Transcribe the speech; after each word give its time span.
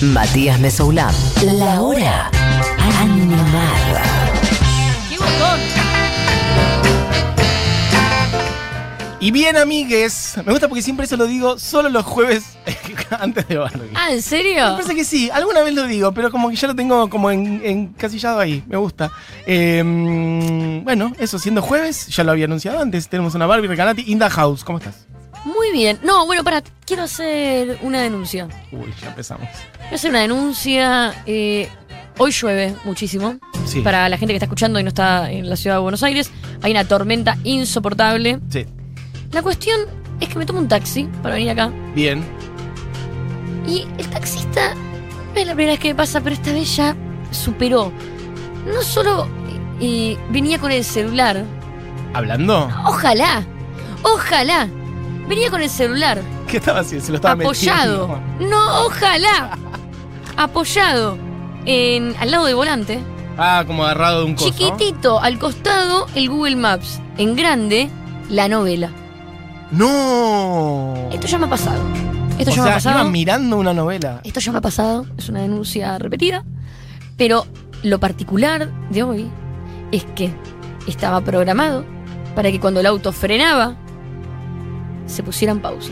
Matías 0.00 0.60
Mesoulán. 0.60 1.12
La 1.42 1.82
hora 1.82 2.30
animada. 3.00 4.02
¡Qué 5.08 5.16
botón! 5.16 5.60
Y 9.20 9.32
bien, 9.32 9.56
amigues, 9.56 10.34
me 10.46 10.52
gusta 10.52 10.68
porque 10.68 10.82
siempre 10.82 11.04
eso 11.04 11.16
lo 11.16 11.26
digo 11.26 11.58
solo 11.58 11.88
los 11.88 12.04
jueves 12.04 12.44
antes 13.18 13.48
de 13.48 13.56
Barbie. 13.56 13.90
Ah, 13.96 14.10
¿en 14.10 14.16
Me 14.16 14.22
serio? 14.22 14.62
parece 14.74 14.94
que 14.94 15.04
sí, 15.04 15.28
alguna 15.32 15.62
vez 15.62 15.74
lo 15.74 15.82
digo, 15.88 16.12
pero 16.12 16.30
como 16.30 16.48
que 16.50 16.54
ya 16.54 16.68
lo 16.68 16.76
tengo 16.76 17.10
como 17.10 17.32
en, 17.32 17.60
encasillado 17.64 18.38
ahí, 18.38 18.62
me 18.68 18.76
gusta. 18.76 19.10
Eh, 19.46 19.82
mm, 19.84 20.84
bueno, 20.84 21.12
eso, 21.18 21.40
siendo 21.40 21.60
jueves, 21.60 22.06
ya 22.06 22.22
lo 22.22 22.30
había 22.30 22.44
anunciado 22.44 22.78
antes, 22.80 23.08
tenemos 23.08 23.34
una 23.34 23.46
Barbie 23.46 23.66
Recanati 23.66 24.04
in 24.06 24.20
the 24.20 24.30
house. 24.30 24.62
¿Cómo 24.62 24.78
estás? 24.78 25.07
Muy 25.44 25.70
bien. 25.72 25.98
No, 26.02 26.26
bueno, 26.26 26.44
para, 26.44 26.62
quiero 26.86 27.04
hacer 27.04 27.78
una 27.82 28.00
denuncia. 28.02 28.48
Uy, 28.72 28.92
ya 29.00 29.08
empezamos. 29.08 29.48
Quiero 29.80 29.94
hacer 29.96 30.10
una 30.10 30.20
denuncia. 30.20 31.14
eh, 31.26 31.68
hoy 32.18 32.32
llueve 32.32 32.74
muchísimo. 32.84 33.36
Sí. 33.66 33.80
Para 33.80 34.08
la 34.08 34.16
gente 34.18 34.32
que 34.32 34.36
está 34.36 34.46
escuchando 34.46 34.80
y 34.80 34.82
no 34.82 34.88
está 34.88 35.30
en 35.30 35.48
la 35.48 35.56
ciudad 35.56 35.76
de 35.76 35.82
Buenos 35.82 36.02
Aires, 36.02 36.30
hay 36.62 36.72
una 36.72 36.84
tormenta 36.84 37.36
insoportable. 37.44 38.40
Sí, 38.50 38.66
La 39.32 39.42
cuestión 39.42 39.80
es 40.20 40.28
que 40.28 40.38
me 40.38 40.46
tomo 40.46 40.58
un 40.58 40.68
taxi 40.68 41.04
para 41.22 41.34
venir 41.36 41.50
acá. 41.50 41.70
bien. 41.94 42.24
Y 43.66 43.86
el 43.98 44.08
taxista, 44.08 44.74
no 45.34 45.40
es 45.40 45.46
la 45.46 45.54
primera 45.54 45.72
vez 45.72 45.80
que 45.80 45.88
me 45.88 45.94
pasa, 45.94 46.20
pero 46.22 46.34
esta 46.34 46.52
vez 46.52 46.74
ya 46.74 46.96
superó. 47.30 47.92
No 48.66 48.80
solo 48.82 49.28
eh, 49.80 50.16
venía 50.30 50.58
con 50.58 50.72
el 50.72 50.82
celular, 50.82 51.44
¿Hablando? 52.14 52.70
ojalá, 52.86 53.44
ojalá, 54.02 54.68
venía 55.28 55.50
con 55.50 55.60
el 55.62 55.68
celular 55.70 56.20
¿Qué 56.46 56.56
estaba 56.56 56.80
haciendo? 56.80 57.04
Se 57.06 57.12
lo 57.12 57.16
estaba 57.16 57.34
apoyado. 57.42 58.08
metiendo. 58.08 58.50
No, 58.56 58.86
ojalá, 58.86 59.58
apoyado 60.36 61.16
en, 61.66 62.14
al 62.18 62.30
lado 62.30 62.46
del 62.46 62.54
volante, 62.56 63.00
Ah, 63.36 63.62
como 63.66 63.84
agarrado 63.84 64.20
de 64.20 64.24
un 64.26 64.34
coso. 64.34 64.50
chiquitito, 64.50 65.20
al 65.20 65.38
costado 65.38 66.06
el 66.16 66.28
Google 66.28 66.56
Maps, 66.56 67.00
en 67.18 67.36
grande 67.36 67.88
la 68.30 68.48
novela. 68.48 68.90
¡No! 69.70 70.94
Esto 71.12 71.26
ya 71.26 71.38
me 71.38 71.46
ha 71.46 71.50
pasado. 71.50 71.80
Esto 72.38 72.50
o 72.50 72.54
ya 72.54 72.62
me 72.62 72.68
sea, 72.68 72.72
ha 72.72 72.74
pasado. 72.94 73.10
mirando 73.10 73.56
una 73.58 73.72
novela. 73.74 74.20
Esto 74.24 74.40
ya 74.40 74.50
me 74.52 74.58
ha 74.58 74.62
pasado, 74.62 75.06
es 75.16 75.28
una 75.28 75.42
denuncia 75.42 75.98
repetida, 75.98 76.44
pero 77.16 77.46
lo 77.82 78.00
particular 78.00 78.70
de 78.90 79.02
hoy 79.02 79.30
es 79.92 80.04
que 80.16 80.32
estaba 80.86 81.20
programado 81.20 81.84
para 82.34 82.50
que 82.50 82.58
cuando 82.60 82.80
el 82.80 82.86
auto 82.86 83.12
frenaba 83.12 83.76
se 85.08 85.22
pusiera 85.24 85.52
en 85.52 85.60
pausa. 85.60 85.90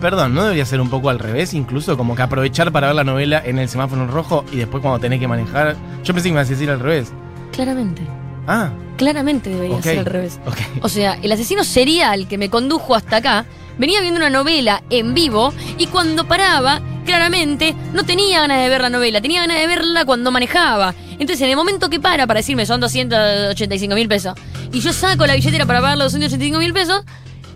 Perdón, 0.00 0.34
¿no 0.34 0.42
debería 0.44 0.64
ser 0.64 0.80
un 0.80 0.88
poco 0.88 1.10
al 1.10 1.18
revés? 1.18 1.52
Incluso 1.52 1.96
como 1.98 2.16
que 2.16 2.22
aprovechar 2.22 2.72
para 2.72 2.86
ver 2.86 2.96
la 2.96 3.04
novela 3.04 3.42
en 3.44 3.58
el 3.58 3.68
semáforo 3.68 4.02
en 4.02 4.08
rojo 4.08 4.44
y 4.50 4.56
después 4.56 4.80
cuando 4.80 4.98
tenés 4.98 5.20
que 5.20 5.28
manejar. 5.28 5.76
Yo 6.02 6.14
pensé 6.14 6.28
que 6.28 6.32
me 6.32 6.40
ibas 6.40 6.46
a 6.48 6.50
decir 6.50 6.70
al 6.70 6.80
revés. 6.80 7.12
Claramente, 7.52 8.02
Ah, 8.46 8.70
claramente 8.96 9.50
debería 9.50 9.82
ser 9.82 9.98
al 9.98 10.06
revés. 10.06 10.40
ok. 10.46 10.56
O 10.82 10.88
sea, 10.88 11.18
el 11.20 11.30
asesino 11.30 11.62
serial 11.64 12.26
que 12.28 12.38
me 12.38 12.48
condujo 12.48 12.94
hasta 12.94 13.16
acá 13.16 13.44
venía 13.78 14.00
viendo 14.00 14.18
una 14.18 14.30
novela 14.30 14.82
en 14.88 15.12
vivo 15.12 15.52
y 15.76 15.86
cuando 15.88 16.26
paraba, 16.26 16.80
claramente 17.04 17.74
no 17.92 18.04
tenía 18.04 18.40
ganas 18.40 18.62
de 18.62 18.68
ver 18.70 18.80
la 18.80 18.88
novela, 18.90 19.20
tenía 19.20 19.42
ganas 19.42 19.58
de 19.58 19.66
verla 19.66 20.06
cuando 20.06 20.30
manejaba. 20.30 20.94
Entonces, 21.20 21.42
en 21.42 21.50
el 21.50 21.56
momento 21.56 21.88
que 21.88 22.00
para 22.00 22.26
para 22.26 22.40
decirme 22.40 22.66
son 22.66 22.80
285 22.80 23.94
mil 23.94 24.08
pesos 24.08 24.34
y 24.72 24.80
yo 24.80 24.92
saco 24.92 25.26
la 25.26 25.34
billetera 25.34 25.66
para 25.66 25.80
pagar 25.80 25.96
los 25.98 26.12
285 26.12 26.58
mil 26.58 26.72
pesos, 26.72 27.04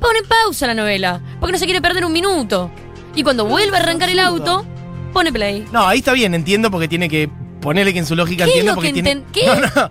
pone 0.00 0.20
pausa 0.22 0.66
la 0.68 0.74
novela 0.74 1.20
porque 1.40 1.52
no 1.52 1.58
se 1.58 1.64
quiere 1.64 1.80
perder 1.82 2.04
un 2.04 2.12
minuto. 2.12 2.70
Y 3.16 3.22
cuando 3.24 3.44
vuelve 3.46 3.76
a 3.76 3.80
arrancar 3.80 4.08
el 4.10 4.18
auto, 4.20 4.64
pone 5.12 5.32
play. 5.32 5.64
No, 5.72 5.86
ahí 5.86 5.98
está 5.98 6.12
bien, 6.12 6.34
entiendo 6.34 6.70
porque 6.70 6.88
tiene 6.88 7.08
que 7.08 7.28
ponerle 7.60 7.92
que 7.92 8.00
en 8.00 8.06
su 8.06 8.14
lógica 8.14 8.44
¿Qué 8.44 8.50
es 8.50 8.56
entiendo 8.58 8.72
lo 8.72 8.76
porque 8.76 8.92
que 8.92 9.02
tiene. 9.02 9.22
enten- 9.22 9.24
qué? 9.32 9.46
No, 9.46 9.82
no. 9.82 9.90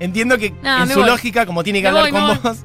Entiendo 0.00 0.38
que 0.38 0.54
No, 0.62 0.82
en 0.84 0.88
su 0.88 1.00
voy. 1.00 1.08
lógica, 1.10 1.44
como 1.44 1.62
tiene 1.62 1.80
que 1.80 1.90
Me 1.92 1.98
hablar 1.98 2.10
voy, 2.10 2.20
con 2.40 2.42
vos, 2.42 2.58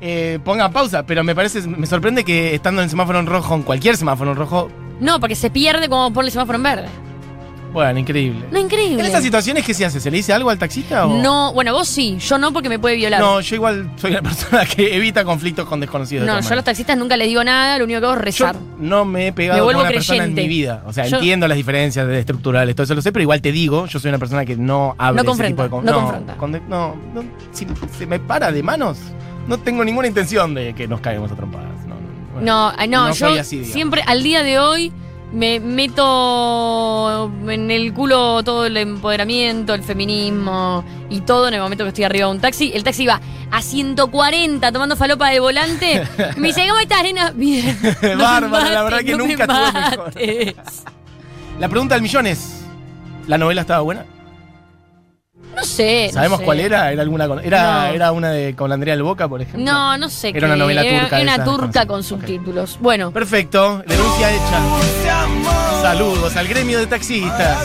eh, 0.00 0.40
ponga 0.44 0.68
pausa. 0.70 1.06
Pero 1.06 1.22
me 1.22 1.32
parece, 1.36 1.60
me 1.68 1.86
sorprende 1.86 2.24
que 2.24 2.56
estando 2.56 2.82
en 2.82 2.90
semáforo 2.90 3.20
en 3.20 3.26
rojo, 3.26 3.54
en 3.54 3.62
cualquier 3.62 3.96
semáforo 3.96 4.32
en 4.32 4.36
rojo, 4.36 4.68
No, 4.98 5.20
porque 5.20 5.36
se 5.36 5.48
pierde 5.50 5.88
como 5.88 6.12
pone 6.12 6.26
el 6.26 6.32
semáforo 6.32 6.56
en 6.56 6.62
verde. 6.64 6.88
Bueno, 7.72 7.98
increíble. 7.98 8.46
No, 8.50 8.58
increíble. 8.58 9.00
En 9.00 9.06
estas 9.06 9.22
situaciones, 9.22 9.64
¿qué 9.64 9.72
se 9.74 9.84
hace? 9.84 9.98
¿Se 10.00 10.10
le 10.10 10.18
dice 10.18 10.32
algo 10.32 10.50
al 10.50 10.58
taxista 10.58 11.06
o.? 11.06 11.22
No, 11.22 11.52
bueno, 11.54 11.72
vos 11.72 11.88
sí, 11.88 12.18
yo 12.18 12.36
no 12.38 12.52
porque 12.52 12.68
me 12.68 12.78
puede 12.78 12.96
violar. 12.96 13.20
No, 13.20 13.40
yo 13.40 13.54
igual 13.56 13.90
soy 13.96 14.10
una 14.12 14.22
persona 14.22 14.64
que 14.66 14.94
evita 14.96 15.24
conflictos 15.24 15.66
con 15.66 15.80
desconocidos. 15.80 16.26
de 16.26 16.32
No, 16.32 16.40
yo 16.40 16.52
a 16.52 16.54
los 16.56 16.64
taxistas 16.64 16.96
nunca 16.98 17.16
les 17.16 17.28
digo 17.28 17.42
nada, 17.44 17.78
lo 17.78 17.84
único 17.84 18.00
que 18.00 18.06
hago 18.06 18.14
es 18.14 18.20
Yo 18.36 18.46
rezar. 18.46 18.56
no 18.78 19.04
me 19.04 19.28
he 19.28 19.32
pegado 19.32 19.66
Me 19.66 19.72
con 19.72 19.80
una 19.80 19.88
persona 19.90 20.24
en 20.24 20.34
mi 20.34 20.46
vida. 20.48 20.82
O 20.86 20.92
sea, 20.92 21.06
Yo- 21.06 21.16
entiendo 21.16 21.48
las 21.48 21.56
diferencias 21.56 22.06
de 22.06 22.18
estructurales, 22.18 22.74
todo 22.76 22.84
eso 22.84 22.94
lo 22.94 23.02
sé, 23.02 23.10
pero 23.12 23.22
igual 23.22 23.40
te 23.40 23.52
digo, 23.52 23.86
yo 23.86 23.98
soy 23.98 24.10
una 24.10 24.18
persona 24.18 24.44
que 24.44 24.56
no 24.56 24.94
abre 24.98 25.22
No 25.22 25.32
ese 25.32 25.44
tipo 25.48 25.62
de 25.62 25.70
con- 25.70 25.84
no 25.84 25.92
confronta. 25.92 26.36
no, 26.68 26.96
no, 27.14 27.24
si 27.52 27.66
se 27.98 28.06
me 28.06 28.18
para 28.20 28.52
de 28.52 28.62
manos, 28.62 28.98
no 29.48 29.58
tengo 29.58 29.84
ninguna 29.84 30.06
intención 30.08 30.54
de 30.54 30.74
que 30.74 30.86
nos 30.86 31.00
caigamos 31.00 31.32
a 31.32 31.34
trompadas. 31.36 31.68
No, 31.86 31.94
no, 31.94 32.32
bueno, 32.34 32.72
No, 32.76 32.86
no, 32.86 33.08
no 33.08 33.14
yo 33.14 33.28
así, 33.40 33.64
siempre, 33.64 34.02
al 34.06 34.22
día 34.22 34.42
de 34.42 34.58
hoy, 34.58 34.92
me 35.32 35.60
meto 35.60 37.30
en 37.48 37.70
el 37.70 37.92
culo 37.94 38.42
todo 38.42 38.66
el 38.66 38.76
empoderamiento, 38.76 39.74
el 39.74 39.82
feminismo 39.82 40.84
y 41.08 41.20
todo 41.20 41.48
en 41.48 41.54
el 41.54 41.60
momento 41.60 41.84
que 41.84 41.88
estoy 41.88 42.04
arriba 42.04 42.26
de 42.26 42.32
un 42.32 42.40
taxi. 42.40 42.72
El 42.74 42.84
taxi 42.84 43.06
va 43.06 43.20
a 43.50 43.62
140 43.62 44.72
tomando 44.72 44.96
falopa 44.96 45.30
de 45.30 45.40
volante. 45.40 46.06
me 46.36 46.48
dice, 46.48 46.66
¿cómo 46.68 46.80
estás, 46.80 47.02
nena? 47.02 47.30
Bien. 47.34 47.78
No 48.02 48.24
Bárbaro, 48.24 48.70
la 48.70 48.82
verdad 48.82 49.00
que 49.00 49.12
no 49.12 49.26
nunca 49.26 49.44
estuve 49.44 49.90
mejor. 49.90 50.54
La 51.58 51.68
pregunta 51.68 51.94
del 51.94 52.02
millón 52.02 52.26
es: 52.26 52.64
¿la 53.26 53.38
novela 53.38 53.62
estaba 53.62 53.80
buena? 53.80 54.04
No 55.54 55.64
sé. 55.64 56.06
no 56.08 56.14
¿Sabemos 56.14 56.38
sé. 56.40 56.44
cuál 56.44 56.60
era? 56.60 56.90
¿Era 56.92 57.02
alguna 57.02 57.28
con, 57.28 57.44
era, 57.44 57.88
No. 57.88 57.94
era 57.94 58.12
una 58.12 58.30
de 58.30 58.54
con 58.56 58.72
Andrea 58.72 58.94
del 58.94 59.02
Boca, 59.02 59.28
por 59.28 59.42
ejemplo? 59.42 59.62
No, 59.64 59.96
no 59.98 60.08
sé. 60.08 60.30
Era 60.34 60.46
una 60.46 60.56
novela 60.56 60.82
turca 60.82 61.20
Era 61.20 61.34
una 61.34 61.44
turca 61.44 61.86
con 61.86 62.02
subtítulos. 62.02 62.78
Bueno, 62.80 63.10
Perfecto, 63.12 63.82
denuncia 63.86 64.30
hecha. 64.30 64.60
Saludos 65.82 66.36
al 66.36 66.48
gremio 66.48 66.78
de 66.78 66.86
taxistas. 66.86 67.58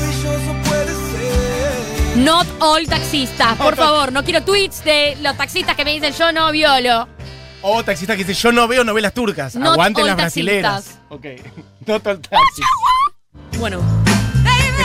Not 2.16 2.48
all 2.60 2.86
taxistas, 2.88 3.56
por 3.58 3.76
favor, 3.76 4.12
no 4.12 4.24
quiero 4.24 4.44
tweets 4.44 4.84
de 4.84 5.16
los 5.22 5.38
taxistas 5.38 5.76
que 5.76 5.86
me 5.86 5.92
dicen 5.92 6.14
yo 6.14 6.32
no 6.32 6.52
violo. 6.52 7.08
O 7.62 7.84
taxista 7.84 8.16
que 8.16 8.24
dice, 8.24 8.34
yo 8.34 8.52
no 8.52 8.68
veo 8.68 8.84
novelas 8.84 9.14
turcas. 9.14 9.56
Not 9.56 9.74
Aguanten 9.74 10.04
all 10.04 10.08
las 10.08 10.18
brasileras. 10.18 11.00
Ok. 11.10 11.26
No 11.88 12.02
todo 12.02 12.16
el 12.16 12.20
taxi. 12.20 12.62
Bueno, 13.60 13.80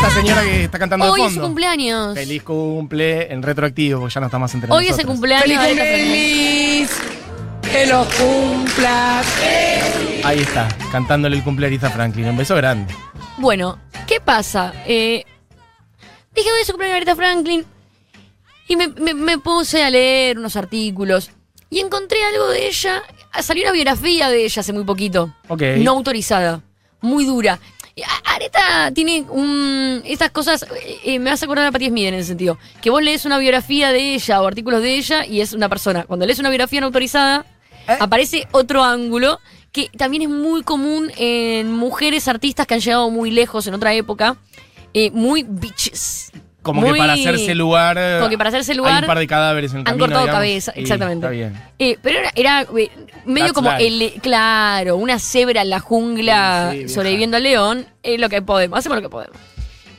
Esta 0.02 0.10
señora 0.20 0.42
que 0.42 0.64
está 0.64 0.78
cantando 0.78 1.10
hoy 1.10 1.20
de 1.20 1.26
es 1.26 1.32
su 1.32 1.36
fondo. 1.36 1.48
cumpleaños. 1.48 2.14
Feliz 2.14 2.42
cumple 2.42 3.32
en 3.32 3.42
retroactivo, 3.42 4.00
porque 4.00 4.14
ya 4.14 4.20
no 4.20 4.26
está 4.26 4.38
más 4.38 4.52
entre 4.54 4.70
Hoy 4.72 4.84
es 4.86 4.90
el 4.90 5.06
nosotros. 5.06 5.12
cumpleaños 5.14 5.48
de 5.48 5.54
Aretha 5.56 5.74
Franklin. 5.84 6.06
feliz, 6.06 6.90
que 7.72 7.86
lo 7.86 8.06
cumplas. 8.18 9.26
Ahí 10.24 10.40
está, 10.40 10.68
cantándole 10.90 11.36
el 11.36 11.44
cumple 11.44 11.78
a 11.80 11.90
Franklin. 11.90 12.28
Un 12.28 12.36
beso 12.36 12.56
grande. 12.56 12.94
Bueno, 13.38 13.78
¿qué 14.06 14.20
pasa? 14.20 14.72
Eh, 14.86 15.24
dije 16.34 16.48
hoy 16.52 16.60
es 16.60 16.66
su 16.66 16.72
cumpleaños 16.72 16.94
de 16.94 17.10
Aretha 17.10 17.16
Franklin 17.16 17.64
y 18.68 18.76
me, 18.76 18.88
me- 18.88 19.14
me 19.14 19.38
puse 19.38 19.82
a 19.84 19.90
leer 19.90 20.38
unos 20.38 20.56
artículos 20.56 21.30
y 21.70 21.78
encontré 21.80 22.18
algo 22.24 22.48
de 22.48 22.66
ella. 22.66 23.02
Salió 23.40 23.62
una 23.64 23.72
biografía 23.72 24.28
de 24.30 24.44
ella 24.44 24.60
hace 24.60 24.72
muy 24.72 24.84
poquito. 24.84 25.32
Ok. 25.48 25.62
No 25.78 25.92
autorizada. 25.92 26.60
Muy 27.00 27.24
dura. 27.24 27.58
Areta 28.24 28.90
tiene 28.94 29.24
un, 29.28 30.02
estas 30.04 30.30
cosas, 30.30 30.62
eh, 30.62 30.98
eh, 31.04 31.18
me 31.18 31.30
vas 31.30 31.42
a 31.42 31.44
acordar 31.44 31.66
a 31.66 31.72
Patti 31.72 31.88
Smith 31.88 32.06
en 32.06 32.14
ese 32.14 32.28
sentido, 32.28 32.58
que 32.80 32.90
vos 32.90 33.02
lees 33.02 33.24
una 33.24 33.38
biografía 33.38 33.92
de 33.92 34.14
ella 34.14 34.40
o 34.42 34.46
artículos 34.46 34.82
de 34.82 34.96
ella 34.96 35.26
y 35.26 35.40
es 35.40 35.52
una 35.52 35.68
persona. 35.68 36.04
Cuando 36.04 36.26
lees 36.26 36.38
una 36.38 36.48
biografía 36.48 36.80
no 36.80 36.86
autorizada, 36.86 37.44
¿Eh? 37.88 37.96
aparece 38.00 38.46
otro 38.52 38.82
ángulo 38.82 39.38
que 39.72 39.88
también 39.96 40.22
es 40.22 40.28
muy 40.28 40.62
común 40.62 41.10
en 41.16 41.72
mujeres 41.72 42.28
artistas 42.28 42.66
que 42.66 42.74
han 42.74 42.80
llegado 42.80 43.10
muy 43.10 43.30
lejos 43.30 43.66
en 43.66 43.74
otra 43.74 43.94
época, 43.94 44.36
eh, 44.94 45.10
muy 45.10 45.44
bitches. 45.48 46.30
Como 46.62 46.80
Muy- 46.80 46.92
que 46.92 46.98
para 46.98 47.14
hacerse 47.14 47.54
lugar. 47.56 47.96
eh, 47.98 48.16
Como 48.18 48.30
que 48.30 48.38
para 48.38 48.48
hacerse 48.50 48.72
Hay 48.72 48.78
lugar 48.78 49.02
un 49.02 49.06
par 49.08 49.18
de 49.18 49.26
cadáveres 49.26 49.72
en 49.72 49.78
el 49.78 49.80
han 49.80 49.84
camino, 49.84 50.04
cortado 50.04 50.22
digamos, 50.26 50.38
cabeza, 50.38 50.72
exactamente. 50.76 51.26
Está 51.26 51.30
bien. 51.30 51.60
Eh, 51.78 51.98
pero 52.00 52.18
era, 52.20 52.30
era, 52.36 52.60
eh, 52.62 52.90
medio 53.26 53.46
That's 53.46 53.52
como 53.54 53.70
life. 53.72 53.86
el, 53.86 54.12
claro, 54.22 54.96
una 54.96 55.18
cebra 55.18 55.62
en 55.62 55.70
la 55.70 55.80
jungla 55.80 56.68
Sí, 56.70 56.76
sí, 56.76 56.78
vieja. 56.84 56.94
sobreviviendo 56.94 57.36
al 57.36 57.42
león, 57.42 57.86
es 58.04 58.20
lo 58.20 58.28
que 58.28 58.42
podemos, 58.42 58.78
hacemos 58.78 58.96
lo 58.96 59.02
que 59.02 59.08
podemos. 59.08 59.36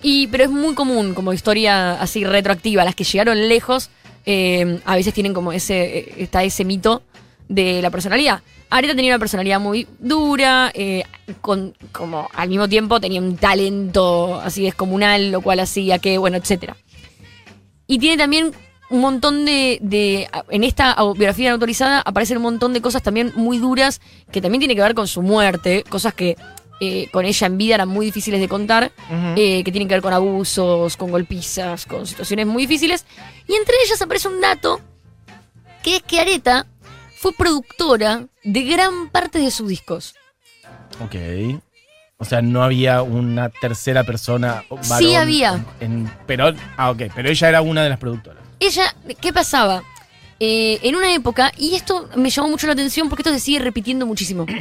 Y, 0.01 0.27
pero 0.27 0.45
es 0.45 0.49
muy 0.49 0.73
común 0.73 1.13
como 1.13 1.33
historia 1.33 1.99
así 2.01 2.23
retroactiva, 2.23 2.83
las 2.85 2.95
que 2.95 3.03
llegaron 3.03 3.47
lejos, 3.49 3.89
eh, 4.25 4.79
a 4.85 4.95
veces 4.95 5.13
tienen 5.13 5.33
como 5.33 5.51
ese, 5.51 5.97
eh, 5.99 6.13
está 6.19 6.43
ese 6.43 6.63
mito 6.65 7.03
de 7.53 7.81
la 7.81 7.89
personalidad. 7.89 8.41
Areta 8.69 8.95
tenía 8.95 9.11
una 9.13 9.19
personalidad 9.19 9.59
muy 9.59 9.87
dura, 9.99 10.71
eh, 10.73 11.03
con, 11.41 11.75
como 11.91 12.27
al 12.33 12.49
mismo 12.49 12.67
tiempo 12.67 12.99
tenía 12.99 13.21
un 13.21 13.37
talento 13.37 14.39
así 14.41 14.63
descomunal, 14.63 15.31
lo 15.31 15.41
cual 15.41 15.59
hacía 15.59 15.99
que, 15.99 16.17
bueno, 16.17 16.37
etcétera. 16.37 16.75
Y 17.85 17.99
tiene 17.99 18.17
también 18.17 18.51
un 18.89 19.01
montón 19.01 19.45
de, 19.45 19.77
de- 19.81 20.27
En 20.49 20.63
esta 20.63 20.95
biografía 21.15 21.51
autorizada 21.51 22.01
aparecen 22.01 22.37
un 22.37 22.43
montón 22.43 22.73
de 22.73 22.81
cosas 22.81 23.01
también 23.03 23.31
muy 23.35 23.57
duras 23.57 24.01
que 24.31 24.41
también 24.41 24.59
tiene 24.59 24.75
que 24.75 24.81
ver 24.81 24.93
con 24.95 25.07
su 25.07 25.21
muerte, 25.21 25.83
cosas 25.89 26.13
que 26.13 26.35
eh, 26.81 27.07
con 27.11 27.25
ella 27.25 27.47
en 27.47 27.57
vida 27.57 27.75
eran 27.75 27.87
muy 27.89 28.05
difíciles 28.07 28.41
de 28.41 28.47
contar, 28.47 28.91
eh, 29.37 29.63
que 29.63 29.71
tienen 29.71 29.87
que 29.87 29.93
ver 29.95 30.01
con 30.01 30.13
abusos, 30.13 30.97
con 30.97 31.11
golpizas, 31.11 31.85
con 31.85 32.05
situaciones 32.07 32.45
muy 32.47 32.63
difíciles. 32.63 33.05
Y 33.47 33.53
entre 33.55 33.75
ellas 33.85 34.01
aparece 34.01 34.27
un 34.27 34.41
dato, 34.41 34.81
que 35.83 35.97
es 35.97 36.01
que 36.03 36.19
Areta 36.19 36.65
fue 37.23 37.31
productora 37.33 38.27
de 38.43 38.63
gran 38.63 39.07
parte 39.09 39.39
de 39.39 39.49
sus 39.49 39.69
discos. 39.69 40.13
Ok. 41.01 41.15
O 42.17 42.25
sea, 42.25 42.41
no 42.41 42.61
había 42.63 43.01
una 43.01 43.47
tercera 43.49 44.03
persona. 44.03 44.63
o 44.67 44.77
Sí 44.83 44.89
varón 44.89 45.15
había. 45.15 45.65
en- 45.79 46.11
pero, 46.27 46.53
ah, 46.75 46.91
ok. 46.91 47.03
Pero 47.15 47.29
ella 47.29 47.47
era 47.49 47.61
una 47.61 47.81
de 47.81 47.89
las 47.89 47.97
productoras. 47.97 48.43
Ella, 48.59 48.93
¿qué 49.21 49.31
pasaba? 49.31 49.83
Eh, 50.39 50.79
en 50.83 50.95
una 50.97 51.13
época, 51.13 51.53
y 51.57 51.75
esto 51.75 52.09
me 52.17 52.29
llamó 52.29 52.49
mucho 52.49 52.67
la 52.67 52.73
atención 52.73 53.07
porque 53.07 53.21
esto 53.21 53.31
se 53.31 53.39
sigue 53.39 53.59
repitiendo 53.59 54.05
muchísimo. 54.05 54.45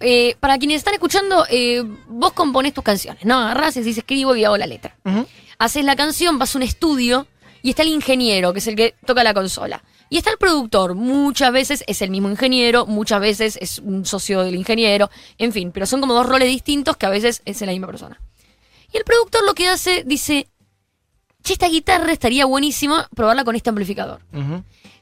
Eh, 0.00 0.36
para 0.40 0.58
quienes 0.58 0.78
están 0.78 0.92
escuchando, 0.92 1.46
eh, 1.48 1.82
vos 2.08 2.32
componés 2.32 2.74
tus 2.74 2.84
canciones, 2.84 3.24
¿no? 3.24 3.38
Agarrás 3.38 3.76
y 3.76 3.80
decís, 3.80 3.96
escribo 3.96 4.36
y 4.36 4.44
hago 4.44 4.58
la 4.58 4.66
letra. 4.66 4.94
Haces 5.58 5.82
la 5.84 5.96
canción, 5.96 6.36
vas 6.38 6.54
a 6.54 6.58
un 6.58 6.62
estudio 6.64 7.26
y 7.62 7.70
está 7.70 7.82
el 7.82 7.88
ingeniero, 7.88 8.52
que 8.52 8.58
es 8.58 8.66
el 8.66 8.76
que 8.76 8.94
toca 9.06 9.24
la 9.24 9.32
consola. 9.32 9.82
Y 10.14 10.18
está 10.18 10.30
el 10.30 10.38
productor, 10.38 10.94
muchas 10.94 11.50
veces 11.52 11.82
es 11.88 12.00
el 12.00 12.10
mismo 12.10 12.30
ingeniero, 12.30 12.86
muchas 12.86 13.20
veces 13.20 13.58
es 13.60 13.80
un 13.80 14.06
socio 14.06 14.42
del 14.44 14.54
ingeniero, 14.54 15.10
en 15.38 15.52
fin, 15.52 15.72
pero 15.72 15.86
son 15.86 16.00
como 16.00 16.14
dos 16.14 16.24
roles 16.24 16.46
distintos 16.46 16.96
que 16.96 17.04
a 17.06 17.10
veces 17.10 17.42
es 17.44 17.60
la 17.62 17.72
misma 17.72 17.88
persona. 17.88 18.20
Y 18.92 18.96
el 18.96 19.02
productor 19.02 19.44
lo 19.44 19.54
que 19.54 19.66
hace, 19.66 20.04
dice, 20.06 20.46
che, 21.42 21.54
esta 21.54 21.68
guitarra 21.68 22.12
estaría 22.12 22.44
buenísima 22.44 23.08
probarla 23.16 23.42
con 23.42 23.56
este 23.56 23.70
amplificador. 23.70 24.20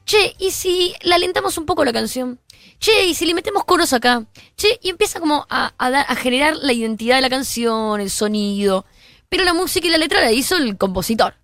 Che, 0.03 0.35
¿y 0.39 0.49
si 0.49 0.95
la 1.03 1.13
alentamos 1.13 1.59
un 1.59 1.67
poco 1.67 1.85
la 1.85 1.93
canción? 1.93 2.39
Che, 2.79 3.05
¿y 3.05 3.13
si 3.13 3.27
le 3.27 3.35
metemos 3.35 3.65
coros 3.65 3.93
acá? 3.93 4.25
Che, 4.57 4.79
y 4.81 4.89
empieza 4.89 5.19
como 5.19 5.45
a, 5.47 5.73
a 5.77 5.89
dar- 5.91 6.05
a 6.09 6.15
generar 6.15 6.55
la 6.55 6.73
identidad 6.73 7.17
de 7.17 7.21
la 7.21 7.29
canción, 7.29 8.01
el 8.01 8.09
sonido. 8.09 8.85
Pero 9.29 9.43
la 9.43 9.53
música 9.53 9.85
y 9.87 9.91
la 9.91 9.99
letra 9.99 10.21
la 10.21 10.31
hizo 10.31 10.57
el 10.57 10.75
compositor. 10.75 11.35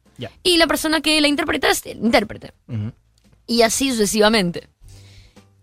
Y 0.41 0.57
la 0.57 0.65
persona 0.65 1.01
que 1.01 1.21
la 1.21 1.27
interpreta 1.27 1.69
es 1.69 1.85
el 1.85 1.99
intérprete. 1.99 2.53
Y 3.49 3.63
así 3.63 3.89
sucesivamente. 3.89 4.69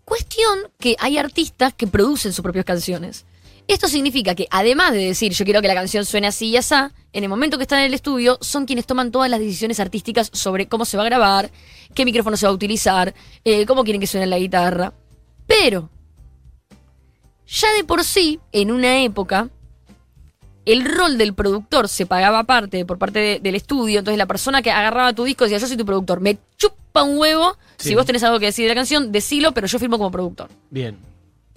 Cuestión 0.04 0.58
que 0.80 0.96
hay 0.98 1.18
artistas 1.18 1.72
que 1.72 1.86
producen 1.86 2.32
sus 2.32 2.42
propias 2.42 2.64
canciones. 2.64 3.24
Esto 3.68 3.86
significa 3.86 4.34
que 4.34 4.48
además 4.50 4.90
de 4.90 5.04
decir 5.06 5.32
yo 5.32 5.44
quiero 5.44 5.62
que 5.62 5.68
la 5.68 5.74
canción 5.74 6.04
suene 6.04 6.26
así 6.26 6.48
y 6.48 6.56
así, 6.56 6.74
en 7.12 7.22
el 7.22 7.28
momento 7.28 7.58
que 7.58 7.62
están 7.62 7.78
en 7.78 7.86
el 7.86 7.94
estudio 7.94 8.38
son 8.40 8.66
quienes 8.66 8.86
toman 8.86 9.12
todas 9.12 9.30
las 9.30 9.38
decisiones 9.38 9.78
artísticas 9.78 10.30
sobre 10.32 10.66
cómo 10.66 10.84
se 10.84 10.96
va 10.96 11.04
a 11.04 11.06
grabar, 11.06 11.52
qué 11.94 12.04
micrófono 12.04 12.36
se 12.36 12.46
va 12.46 12.50
a 12.50 12.54
utilizar, 12.54 13.14
eh, 13.44 13.64
cómo 13.66 13.84
quieren 13.84 14.00
que 14.00 14.08
suene 14.08 14.26
la 14.26 14.40
guitarra. 14.40 14.92
Pero, 15.46 15.88
ya 17.46 17.72
de 17.74 17.84
por 17.84 18.02
sí, 18.02 18.40
en 18.50 18.72
una 18.72 19.00
época, 19.04 19.48
el 20.66 20.84
rol 20.84 21.16
del 21.16 21.32
productor 21.32 21.88
se 21.88 22.04
pagaba 22.06 22.40
aparte 22.40 22.84
por 22.84 22.98
parte 22.98 23.18
de- 23.18 23.40
del 23.40 23.54
estudio. 23.54 24.00
Entonces 24.00 24.18
la 24.18 24.26
persona 24.26 24.60
que 24.62 24.70
agarraba 24.70 25.12
tu 25.14 25.24
disco 25.24 25.44
decía, 25.44 25.58
yo 25.58 25.66
soy 25.66 25.76
tu 25.76 25.86
productor, 25.86 26.20
me 26.20 26.36
chupa 26.58 27.02
un 27.02 27.16
huevo. 27.18 27.56
Sí. 27.78 27.90
Si 27.90 27.94
vos 27.94 28.04
tenés 28.04 28.22
algo 28.24 28.38
que 28.38 28.46
decir 28.46 28.64
de 28.64 28.70
la 28.70 28.74
canción, 28.74 29.12
decilo, 29.12 29.52
pero 29.52 29.66
yo 29.66 29.78
firmo 29.78 29.96
como 29.96 30.10
productor. 30.10 30.48
Bien. 30.70 30.96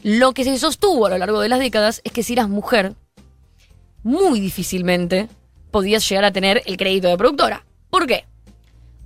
Lo 0.03 0.33
que 0.33 0.43
se 0.45 0.57
sostuvo 0.57 1.07
a 1.07 1.09
lo 1.09 1.17
largo 1.17 1.41
de 1.41 1.49
las 1.49 1.59
décadas 1.59 1.99
es 2.05 2.11
que 2.13 2.23
si 2.23 2.33
eras 2.33 2.47
mujer, 2.47 2.93
muy 4.03 4.39
difícilmente 4.39 5.27
podías 5.71 6.07
llegar 6.07 6.25
a 6.25 6.31
tener 6.31 6.63
el 6.65 6.77
crédito 6.77 7.07
de 7.07 7.17
productora. 7.17 7.65
¿Por 7.89 8.07
qué? 8.07 8.25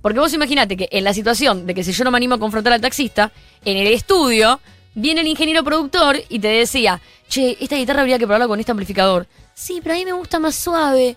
Porque 0.02 0.20
vos 0.20 0.32
imaginate 0.34 0.76
que 0.76 0.88
en 0.92 1.04
la 1.04 1.14
situación 1.14 1.66
de 1.66 1.74
que 1.74 1.82
si 1.82 1.92
yo 1.92 2.04
no 2.04 2.10
me 2.10 2.18
animo 2.18 2.34
a 2.34 2.38
confrontar 2.38 2.72
al 2.72 2.80
taxista, 2.80 3.32
en 3.64 3.76
el 3.78 3.86
estudio 3.88 4.60
viene 4.94 5.20
el 5.20 5.26
ingeniero 5.26 5.64
productor 5.64 6.16
y 6.28 6.38
te 6.38 6.48
decía, 6.48 7.00
che, 7.28 7.56
esta 7.60 7.76
guitarra 7.76 8.00
habría 8.00 8.18
que 8.18 8.26
probarla 8.26 8.48
con 8.48 8.60
este 8.60 8.72
amplificador. 8.72 9.26
Sí, 9.54 9.80
pero 9.82 9.94
a 9.94 9.98
mí 9.98 10.04
me 10.04 10.12
gusta 10.12 10.38
más 10.38 10.54
suave. 10.54 11.16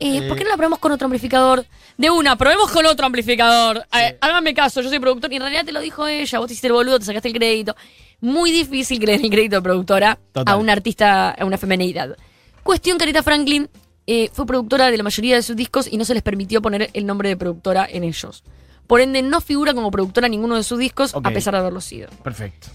Eh, 0.00 0.28
¿Por 0.28 0.36
qué 0.36 0.44
no 0.44 0.50
la 0.50 0.56
probamos 0.56 0.78
con 0.78 0.92
otro 0.92 1.06
amplificador? 1.06 1.66
De 1.96 2.08
una, 2.10 2.36
probemos 2.36 2.70
con 2.70 2.86
otro 2.86 3.06
amplificador. 3.06 3.84
Eh, 3.92 4.16
háganme 4.20 4.54
caso, 4.54 4.80
yo 4.80 4.88
soy 4.88 5.00
productor 5.00 5.32
y 5.32 5.36
en 5.36 5.42
realidad 5.42 5.64
te 5.64 5.72
lo 5.72 5.80
dijo 5.80 6.06
ella, 6.06 6.38
vos 6.38 6.46
te 6.46 6.52
hiciste 6.52 6.68
el 6.68 6.72
boludo, 6.72 6.98
te 6.98 7.06
sacaste 7.06 7.28
el 7.28 7.34
crédito. 7.34 7.74
Muy 8.20 8.52
difícil 8.52 9.00
creer 9.00 9.20
el 9.20 9.30
crédito 9.30 9.56
de 9.56 9.62
productora 9.62 10.18
Total. 10.32 10.54
a 10.54 10.56
una 10.56 10.72
artista, 10.72 11.30
a 11.30 11.44
una 11.44 11.58
femenidad. 11.58 12.16
Cuestión 12.62 12.98
que 12.98 13.04
Aretha 13.04 13.22
Franklin 13.22 13.68
eh, 14.06 14.30
fue 14.32 14.46
productora 14.46 14.90
de 14.90 14.96
la 14.96 15.02
mayoría 15.02 15.36
de 15.36 15.42
sus 15.42 15.56
discos 15.56 15.88
y 15.90 15.96
no 15.96 16.04
se 16.04 16.14
les 16.14 16.22
permitió 16.22 16.62
poner 16.62 16.90
el 16.92 17.04
nombre 17.04 17.28
de 17.28 17.36
productora 17.36 17.86
en 17.90 18.04
ellos. 18.04 18.44
Por 18.86 19.00
ende, 19.00 19.20
no 19.22 19.40
figura 19.40 19.74
como 19.74 19.90
productora 19.90 20.28
en 20.28 20.30
ninguno 20.30 20.56
de 20.56 20.62
sus 20.62 20.78
discos, 20.78 21.14
a 21.14 21.30
pesar 21.30 21.54
de 21.54 21.60
haberlo 21.60 21.80
sido. 21.80 22.08
Perfecto. 22.22 22.68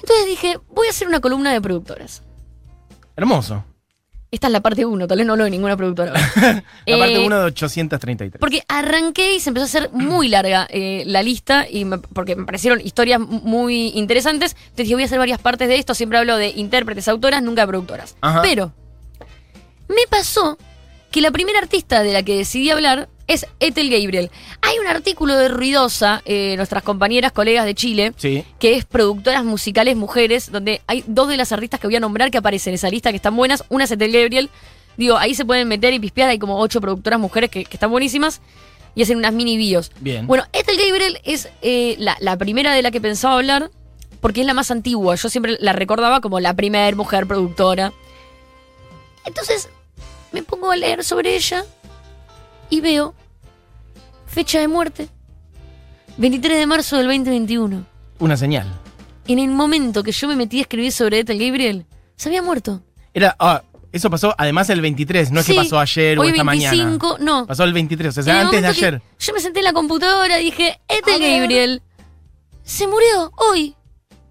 Entonces 0.00 0.26
dije, 0.26 0.58
voy 0.68 0.86
a 0.86 0.90
hacer 0.90 1.08
una 1.08 1.20
columna 1.20 1.52
de 1.52 1.60
productoras. 1.60 2.22
Hermoso. 3.16 3.64
Esta 4.30 4.48
es 4.48 4.52
la 4.52 4.60
parte 4.60 4.84
1, 4.84 5.06
tal 5.06 5.16
vez 5.16 5.26
no 5.26 5.36
lo 5.36 5.44
de 5.44 5.50
ninguna 5.50 5.74
productora. 5.74 6.12
La 6.86 6.98
parte 6.98 7.14
Eh, 7.14 7.26
1 7.26 7.38
de 7.38 7.44
833. 7.46 8.38
Porque 8.38 8.62
arranqué 8.68 9.34
y 9.36 9.40
se 9.40 9.48
empezó 9.48 9.64
a 9.64 9.66
hacer 9.66 9.90
muy 9.94 10.28
larga 10.28 10.66
eh, 10.70 11.02
la 11.06 11.22
lista, 11.22 11.66
y 11.68 11.86
me- 11.86 11.96
porque 11.96 12.36
me 12.36 12.44
parecieron 12.44 12.78
historias 12.82 13.20
muy 13.20 13.88
interesantes. 13.94 14.52
Entonces 14.52 14.76
dije, 14.84 14.94
voy 14.94 15.02
a 15.04 15.06
hacer 15.06 15.18
varias 15.18 15.40
partes 15.40 15.66
de 15.68 15.76
esto. 15.78 15.94
Siempre 15.94 16.18
hablo 16.18 16.36
de 16.36 16.48
intérpretes, 16.50 17.08
autoras, 17.08 17.42
nunca 17.42 17.62
de 17.62 17.68
productoras. 17.68 18.16
Ajá. 18.20 18.42
Pero 18.42 18.70
me 19.88 20.06
pasó 20.10 20.58
que 21.10 21.20
la 21.20 21.30
primera 21.30 21.58
artista 21.58 22.02
de 22.02 22.12
la 22.12 22.22
que 22.22 22.36
decidí 22.36 22.70
hablar 22.70 23.08
es 23.26 23.46
Ethel 23.60 23.90
Gabriel. 23.90 24.30
Hay 24.62 24.78
un 24.78 24.86
artículo 24.86 25.36
de 25.36 25.48
Ruidosa, 25.48 26.22
eh, 26.24 26.54
nuestras 26.56 26.82
compañeras, 26.82 27.32
colegas 27.32 27.64
de 27.66 27.74
Chile, 27.74 28.12
Sí. 28.16 28.44
que 28.58 28.74
es 28.74 28.84
productoras 28.86 29.44
musicales 29.44 29.96
mujeres, 29.96 30.50
donde 30.50 30.80
hay 30.86 31.04
dos 31.06 31.28
de 31.28 31.36
las 31.36 31.52
artistas 31.52 31.78
que 31.80 31.86
voy 31.86 31.96
a 31.96 32.00
nombrar 32.00 32.30
que 32.30 32.38
aparecen 32.38 32.70
en 32.72 32.76
esa 32.76 32.88
lista 32.88 33.10
que 33.10 33.16
están 33.16 33.36
buenas. 33.36 33.64
Una 33.68 33.84
es 33.84 33.90
Ethel 33.90 34.12
Gabriel. 34.12 34.50
Digo, 34.96 35.16
ahí 35.16 35.34
se 35.34 35.44
pueden 35.44 35.68
meter 35.68 35.92
y 35.92 35.98
pispear, 36.00 36.30
hay 36.30 36.38
como 36.38 36.58
ocho 36.58 36.80
productoras 36.80 37.20
mujeres 37.20 37.50
que, 37.50 37.64
que 37.64 37.76
están 37.76 37.90
buenísimas 37.90 38.40
y 38.94 39.02
hacen 39.02 39.18
unas 39.18 39.32
mini 39.32 39.56
bios. 39.56 39.92
Bien. 40.00 40.26
Bueno, 40.26 40.44
Ethel 40.52 40.76
Gabriel 40.76 41.20
es 41.24 41.48
eh, 41.62 41.96
la, 41.98 42.16
la 42.20 42.36
primera 42.36 42.72
de 42.74 42.82
la 42.82 42.90
que 42.90 43.00
pensaba 43.00 43.34
hablar 43.34 43.70
porque 44.20 44.40
es 44.40 44.46
la 44.46 44.54
más 44.54 44.70
antigua. 44.70 45.14
Yo 45.14 45.28
siempre 45.28 45.56
la 45.60 45.72
recordaba 45.72 46.20
como 46.20 46.40
la 46.40 46.54
primera 46.54 46.94
mujer 46.96 47.26
productora. 47.26 47.92
Entonces 49.24 49.68
me 50.32 50.42
pongo 50.42 50.70
a 50.70 50.76
leer 50.76 51.04
sobre 51.04 51.34
ella 51.36 51.64
y 52.70 52.80
veo 52.80 53.14
fecha 54.26 54.60
de 54.60 54.68
muerte, 54.68 55.08
23 56.18 56.58
de 56.58 56.66
marzo 56.66 56.96
del 56.96 57.06
2021. 57.06 57.84
Una 58.18 58.36
señal. 58.36 58.66
En 59.26 59.38
el 59.38 59.50
momento 59.50 60.02
que 60.02 60.12
yo 60.12 60.28
me 60.28 60.36
metí 60.36 60.58
a 60.58 60.62
escribir 60.62 60.92
sobre 60.92 61.20
Ethel 61.20 61.38
Gabriel, 61.38 61.86
se 62.16 62.28
había 62.28 62.42
muerto. 62.42 62.82
Era, 63.14 63.36
ah, 63.38 63.62
eso 63.92 64.10
pasó 64.10 64.34
además 64.36 64.68
el 64.70 64.80
23, 64.80 65.30
no 65.30 65.40
es 65.40 65.46
Sí, 65.46 65.52
que 65.52 65.58
pasó 65.58 65.78
ayer 65.78 66.18
o 66.18 66.24
esta 66.24 66.42
25, 66.44 67.08
mañana. 67.18 67.24
no. 67.24 67.46
Pasó 67.46 67.64
el 67.64 67.72
23, 67.72 68.18
o 68.18 68.22
sea, 68.22 68.40
antes 68.40 68.60
de 68.62 68.68
ayer. 68.68 69.02
Yo 69.18 69.32
me 69.32 69.40
senté 69.40 69.60
en 69.60 69.64
la 69.64 69.72
computadora 69.72 70.40
y 70.40 70.44
dije, 70.44 70.78
Ethel. 70.88 71.20
Gabriel 71.20 71.82
se 72.62 72.86
murió 72.86 73.32
hoy. 73.36 73.74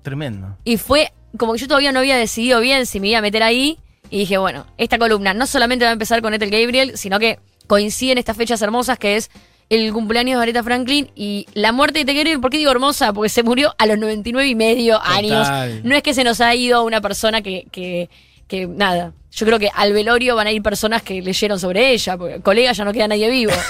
Tremendo. 0.04 0.58
Y 0.64 0.78
fue 0.78 1.12
como 1.38 1.54
que 1.54 1.60
yo 1.60 1.68
todavía 1.68 1.92
no 1.92 2.00
había 2.00 2.18
decidido 2.18 2.60
bien 2.60 2.86
si 2.86 3.00
me 3.00 3.08
iba 3.10 3.20
a 3.20 3.22
meter 3.22 3.44
ahí. 3.44 3.80
Y 4.10 4.20
dije, 4.20 4.38
bueno, 4.38 4.66
esta 4.78 4.98
columna 4.98 5.34
no 5.34 5.46
solamente 5.48 5.86
va 5.86 5.90
a 5.90 5.94
empezar 5.94 6.22
con 6.22 6.34
Ethel 6.34 6.50
Gabriel, 6.50 6.94
sino 6.98 7.20
que 7.20 7.40
coinciden 7.68 8.18
estas 8.18 8.38
fechas 8.38 8.62
hermosas 8.62 8.98
que 8.98 9.18
es 9.18 9.30
el 9.70 9.92
cumpleaños 9.92 10.38
de 10.40 10.44
Aretha 10.44 10.64
Franklin 10.64 11.12
y 11.16 11.46
la 11.54 11.74
muerte 11.74 11.96
de 12.00 12.04
Ethel 12.04 12.16
Gabriel. 12.16 12.40
¿Por 12.40 12.52
qué 12.52 12.58
digo 12.58 12.72
hermosa? 12.72 13.12
Porque 13.12 13.28
se 13.30 13.44
murió 13.44 13.76
a 13.78 13.86
los 13.86 13.98
99 13.98 14.48
y 14.48 14.56
medio 14.56 15.02
años. 15.04 15.48
No 15.84 15.96
es 15.96 16.04
que 16.04 16.14
se 16.14 16.24
nos 16.24 16.40
ha 16.40 16.56
ido 16.56 16.84
una 16.86 17.02
persona 17.02 17.42
que, 17.42 17.68
que, 17.72 18.10
que, 18.48 18.66
nada. 18.68 19.12
Yo 19.32 19.46
creo 19.46 19.60
que 19.60 19.70
al 19.76 19.92
velorio 19.94 20.36
van 20.38 20.48
a 20.48 20.52
ir 20.52 20.62
personas 20.64 21.04
que 21.04 21.22
leyeron 21.22 21.60
sobre 21.60 21.92
ella, 21.92 22.18
porque 22.18 22.40
colega 22.40 22.72
ya 22.72 22.86
no 22.86 22.94
queda 22.94 23.08
nadie 23.10 23.30
vivo. 23.30 23.52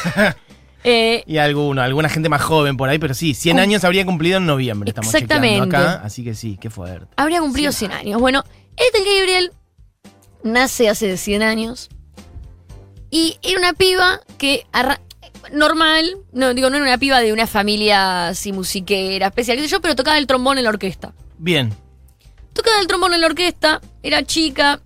Eh, 0.83 1.23
Y 1.25 1.37
alguno, 1.37 1.81
alguna 1.81 2.07
gente 2.07 2.29
más 2.29 2.41
joven 2.41 2.77
por 2.77 2.87
ahí, 2.87 2.97
pero 2.99 3.13
sí, 3.13 3.33
100 3.33 3.55
Cum- 3.57 3.61
años 3.63 3.83
habría 3.83 4.05
cumplido 4.05 4.37
en 4.37 4.45
noviembre, 4.45 4.91
estamos 4.91 5.13
Exactamente. 5.13 5.75
acá, 5.75 6.01
así 6.03 6.23
que 6.23 6.33
sí, 6.33 6.57
qué 6.61 6.69
fuerte. 6.69 7.07
habría 7.17 7.39
cumplido 7.41 7.71
100 7.71 7.91
años. 7.91 8.21
Bueno, 8.21 8.43
Ethel 8.77 9.03
Gabriel 9.03 9.51
nace 10.47 10.89
hace 10.89 11.17
100 11.17 11.43
años 11.43 11.89
y 13.09 13.37
era 13.41 13.59
una 13.59 13.73
piba 13.73 14.19
que 14.37 14.65
normal, 15.51 16.17
no 16.33 16.53
digo, 16.53 16.69
no 16.69 16.77
era 16.77 16.85
una 16.85 16.97
piba 16.97 17.19
de 17.19 17.31
una 17.33 17.47
familia 17.47 18.29
así 18.29 18.51
musiquera, 18.51 19.27
especial, 19.27 19.57
qué 19.57 19.63
sé 19.63 19.69
yo, 19.69 19.81
pero 19.81 19.95
tocaba 19.95 20.17
el 20.17 20.27
trombón 20.27 20.57
en 20.57 20.65
la 20.65 20.69
orquesta. 20.69 21.13
Bien, 21.37 21.73
Tocaba 22.53 22.81
el 22.81 22.87
trombón 22.87 23.13
en 23.13 23.21
la 23.21 23.27
orquesta, 23.27 23.79
era 24.01 24.23
chica, 24.23 24.81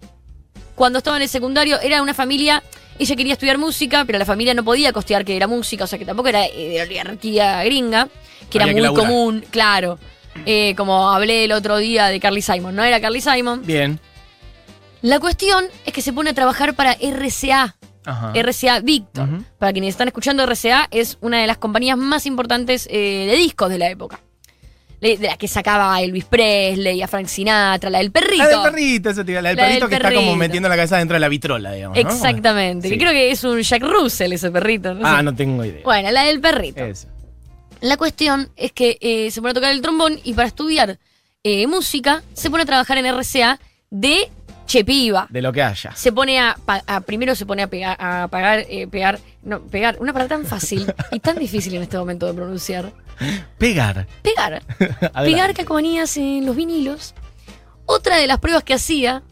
cuando 0.75 0.98
estaba 0.98 1.15
en 1.15 1.24
el 1.24 1.30
secundario 1.30 1.80
era 1.80 2.01
una 2.01 2.13
familia, 2.13 2.62
ella 3.00 3.15
quería 3.15 3.34
estudiar 3.34 3.58
música, 3.58 4.03
pero 4.06 4.20
la 4.20 4.25
familia 4.25 4.53
no 4.53 4.65
podía 4.65 4.91
costear 4.91 5.24
que 5.24 5.38
era 5.38 5.48
música, 5.48 5.86
o 5.86 5.88
sea 5.88 5.98
que 5.98 6.06
tampoco 6.06 6.27
era 6.27 6.46
eh, 6.46 6.70
de 6.70 6.82
oligarquía 6.82 7.63
gringa, 7.63 8.10
que 8.50 8.58
era 8.58 8.65
Había 8.65 8.91
muy 8.91 9.00
común, 9.00 9.46
claro. 9.50 10.00
Eh, 10.46 10.75
como 10.75 11.12
hablé 11.12 11.46
el 11.46 11.53
otro 11.53 11.77
día 11.77 12.08
de 12.08 12.20
Carly 12.20 12.41
Simon, 12.41 12.75
¿no? 12.75 12.84
Era 12.84 13.00
Carly 13.00 13.22
Simon. 13.22 13.65
bien. 13.65 14.00
La 15.01 15.20
cuestión 15.20 15.65
es 15.86 15.93
que 15.93 16.01
se 16.01 16.13
pone 16.13 16.29
a 16.29 16.34
trabajar 16.34 16.75
para 16.75 16.93
RCA. 16.93 17.75
Ajá. 18.05 18.31
RCA 18.36 18.79
Victor. 18.79 19.27
Para 19.60 19.72
quienes 19.74 19.89
están 19.91 20.08
escuchando, 20.08 20.43
RCA 20.46 20.88
es 20.91 21.17
una 21.22 21.39
de 21.39 21.48
las 21.48 21.58
compañías 21.58 21.98
más 21.98 22.25
importantes 22.25 22.88
eh, 22.91 23.27
de 23.29 23.36
discos 23.36 23.70
de 23.70 23.77
la 23.77 23.89
época. 23.89 24.20
de 25.00 25.17
la 25.20 25.36
que 25.38 25.48
sacaba 25.48 25.96
a 25.96 26.01
Elvis 26.03 26.25
Presley, 26.25 27.01
a 27.01 27.08
Frank 27.08 27.25
Sinatra, 27.25 27.89
la 27.89 27.98
del 27.98 28.12
perrito. 28.12 28.43
La 28.43 28.48
del 28.50 28.62
perrito, 28.62 29.10
eso 29.10 29.25
te 29.25 29.31
iba- 29.31 29.41
la 29.41 29.50
del 29.50 29.58
La 29.58 29.63
del 29.63 29.72
perrito 29.79 29.89
que 29.89 29.96
está 29.96 30.13
como 30.13 30.36
metiendo 30.36 30.70
la 30.70 30.75
cabeza 30.75 30.98
dentro 30.98 31.15
de 31.15 31.20
la 31.22 31.27
vitrola, 31.29 31.72
digamos. 31.74 31.98
¿no? 31.98 32.01
Exactamente. 32.10 32.88
Sí. 32.88 32.93
Que 32.93 33.00
creo 33.00 33.12
que 33.12 33.31
es 33.31 33.43
un 33.43 33.60
Jack 33.62 33.81
Russell 33.81 34.31
ese 34.34 34.51
perrito. 34.51 34.93
no 34.93 35.08
Ah, 35.08 35.17
sé. 35.17 35.24
no 35.24 35.34
tengo 35.36 35.65
idea. 35.65 35.81
Bueno, 35.84 36.12
la 36.12 36.24
del 36.25 36.39
perrito. 36.39 36.84
Eso. 36.84 37.08
La 37.81 37.98
cuestión 37.98 38.50
es 38.55 38.72
que 38.74 39.00
eh, 39.01 39.31
se 39.31 39.41
pone 39.41 39.51
a 39.51 39.53
tocar 39.55 39.72
el 39.72 39.81
trombón 39.81 40.20
y 40.24 40.34
para 40.34 40.48
estudiar 40.48 41.00
eh, 41.43 41.65
música 41.65 42.22
se 42.34 42.51
pone 42.51 42.62
a 42.62 42.65
trabajar 42.67 43.00
en 43.00 43.08
RCA 43.08 43.60
de 43.89 44.29
Chepiva. 44.72 45.28
De 45.30 45.42
lo 45.42 45.51
que 45.51 45.62
haya. 45.62 45.94
Se 45.96 46.13
pone 46.13 46.40
a, 46.40 46.56
primero 47.06 47.36
se 47.36 47.46
pone 47.46 47.62
a 47.62 47.68
pegar, 47.68 47.98
a 48.00 48.30
pagar, 48.30 48.66
eh, 48.70 48.88
pegar, 48.88 49.20
no, 49.44 49.60
pegar, 49.63 49.98
una 50.00 50.13
palabra 50.13 50.38
tan 50.38 50.46
fácil 50.46 50.94
y 51.12 51.20
tan 51.20 51.38
difícil 51.38 51.75
en 51.75 51.82
este 51.82 51.98
momento 51.98 52.25
de 52.25 52.34
pronunciar. 52.34 52.94
Pegar. 53.58 54.08
Pegar. 54.22 54.63
pegar 55.25 55.54
calcomanías 55.54 56.16
en 56.16 56.46
los 56.46 56.56
vinilos. 56.56 57.13
Otra 57.86 58.16
de 58.16 58.28
las 58.28 58.40
pruebas 58.40 58.63
que 58.63 58.74
hacía, 58.74 59.24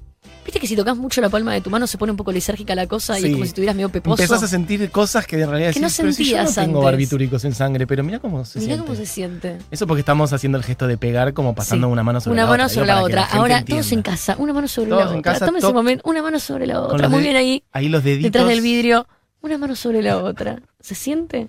viste 0.49 0.59
que 0.59 0.67
si 0.67 0.75
tocas 0.75 0.97
mucho 0.97 1.21
la 1.21 1.29
palma 1.29 1.53
de 1.53 1.61
tu 1.61 1.69
mano 1.69 1.85
se 1.87 1.97
pone 1.97 2.11
un 2.11 2.17
poco 2.17 2.31
lisérgica 2.31 2.73
la 2.75 2.87
cosa 2.87 3.19
y 3.19 3.25
es 3.25 3.31
como 3.31 3.43
si 3.43 3.49
estuvieras 3.49 3.75
medio 3.75 3.89
peposo. 3.89 4.21
Empezás 4.21 4.43
a 4.43 4.47
sentir 4.47 4.89
cosas 4.91 5.25
que 5.27 5.39
en 5.41 5.49
realidad 5.49 5.73
Que 5.73 5.79
no 5.79 5.87
decís, 5.87 5.97
pero 6.01 6.11
si 6.13 6.25
yo 6.25 6.37
no 6.37 6.43
sentías 6.47 6.55
tengo 6.65 6.79
antes. 6.79 6.85
barbitúricos 6.85 7.45
en 7.45 7.53
sangre, 7.53 7.85
pero 7.87 8.03
mira 8.03 8.19
cómo 8.19 8.43
se 8.45 8.59
Mirá 8.59 8.69
siente. 8.75 8.85
cómo 8.85 8.95
se 8.97 9.05
siente. 9.05 9.57
Eso 9.71 9.85
porque 9.87 9.99
estamos 10.01 10.33
haciendo 10.33 10.57
el 10.57 10.63
gesto 10.63 10.87
de 10.87 10.97
pegar 10.97 11.33
como 11.33 11.53
pasando 11.55 11.87
Sí. 11.87 11.93
una 11.93 12.03
mano 12.03 12.19
sobre 12.21 12.33
una 12.33 12.43
la 12.43 12.49
mano 12.49 12.63
otra. 12.63 12.73
sobre 12.73 12.87
la 12.87 13.03
otra. 13.03 13.23
Ahora, 13.25 13.57
entienda. 13.59 13.81
todos 13.81 13.91
en 13.93 14.01
casa, 14.01 14.35
una 14.39 14.53
mano 14.53 14.67
sobre 14.67 14.89
Todos 14.89 15.05
la 15.05 15.11
en 15.13 15.19
otra. 15.19 15.33
casa, 15.33 15.45
Toma 15.45 15.57
ese 15.59 15.73
momento, 15.73 16.09
una 16.09 16.21
mano 16.23 16.39
sobre 16.39 16.67
la 16.67 16.81
otra. 16.81 17.09
Muy 17.09 17.21
bien 17.21 17.35
ahí, 17.35 17.63
Ahí 17.71 17.89
los 17.89 18.03
deditos. 18.03 18.31
detrás 18.31 18.47
del 18.47 18.61
vidrio. 18.61 19.07
Una 19.41 19.57
mano 19.57 19.75
sobre 19.75 20.01
la 20.01 20.17
otra. 20.17 20.59
¿Se 20.79 20.95
siente? 20.95 21.47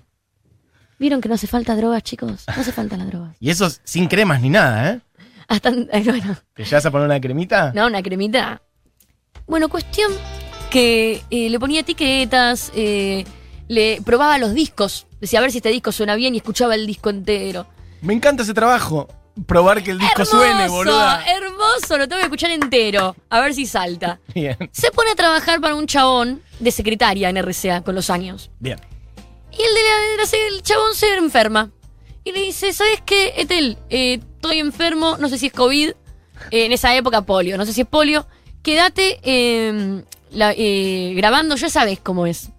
¿Vieron 0.99 1.21
que 1.21 1.29
no 1.29 1.35
hace 1.35 1.47
falta 1.47 1.75
drogas, 1.75 2.03
chicos? 2.03 2.45
No 2.47 2.61
hace 2.61 2.73
falta 2.73 2.97
las 2.97 3.07
drogas. 3.07 3.35
Y 3.41 3.51
eso 3.51 3.69
sin 3.85 4.07
cremas 4.07 4.41
ni 4.43 4.51
nada, 4.51 4.93
¿eh? 4.93 5.01
Hasta, 5.49 5.71
eh, 5.71 6.03
bueno, 6.05 6.37
¿Te 6.55 6.65
llevas 6.65 6.87
a 6.87 6.91
poner 6.93 7.07
una 7.07 7.21
cremita? 7.21 7.73
no, 7.75 7.87
una 7.89 8.03
cremita. 8.03 8.63
Bueno, 9.47 9.69
cuestión 9.69 10.13
que 10.71 11.23
eh, 11.31 11.51
le 11.51 11.59
ponía 11.59 11.81
etiquetas, 11.81 12.71
eh, 12.75 13.25
le 13.69 14.01
probaba 14.05 14.39
los 14.39 14.55
discos. 14.55 15.07
Decía, 15.21 15.39
a 15.41 15.43
ver 15.43 15.51
si 15.51 15.59
este 15.59 15.71
disco 15.71 15.93
suena 15.93 16.15
bien 16.15 16.35
y 16.35 16.39
escuchaba 16.39 16.75
el 16.75 16.87
disco 16.87 17.11
entero. 17.11 17.67
Me 18.03 18.15
encanta 18.15 18.43
ese 18.43 18.55
trabajo. 18.55 19.09
Probar 19.47 19.83
que 19.83 19.93
el 19.93 19.99
disco 19.99 20.23
hermoso, 20.23 20.39
suene, 20.39 20.69
boluda. 20.69 21.25
hermoso, 21.25 21.97
lo 21.97 22.07
tengo 22.09 22.19
que 22.21 22.25
escuchar 22.27 22.51
entero. 22.51 23.17
A 23.31 23.41
ver 23.41 23.55
si 23.55 23.65
salta. 23.67 24.21
Bien, 24.35 24.57
Se 24.73 24.91
pone 24.91 25.11
a 25.11 25.15
trabajar 25.15 25.61
para 25.61 25.75
un 25.75 25.87
chabón 25.87 26.43
de 26.59 26.71
secretaria 26.71 27.29
en 27.31 27.37
RCA 27.43 27.83
con 27.83 27.95
los 27.95 28.11
años. 28.11 28.51
bien. 28.59 28.79
Y 29.53 29.63
el, 29.63 29.75
de 29.75 29.81
la, 30.17 30.47
el 30.57 30.63
chabón 30.63 30.95
se 30.95 31.15
enferma. 31.17 31.71
Y 32.23 32.33
le 32.33 32.41
dice, 32.41 32.73
¿sabes 32.73 33.03
qué, 33.05 33.35
Etel? 33.37 33.79
Eh, 33.89 34.21
estoy 34.37 34.59
enfermo, 34.59 35.17
no 35.19 35.29
sé 35.29 35.39
si 35.39 35.47
es 35.47 35.53
COVID. 35.53 35.91
en 36.51 36.73
esa 36.73 36.95
época 36.95 37.23
polio, 37.23 37.57
no 37.59 37.67
sé 37.67 37.73
si 37.73 37.81
es 37.81 37.87
polio. 37.87 38.27
Quédate 38.63 39.19
eh, 39.23 40.03
la- 40.33 40.53
eh, 40.57 41.13
grabando, 41.17 41.57
ya 41.57 41.71
sabes 41.71 41.99
cómo 42.01 42.27
es. 42.27 42.51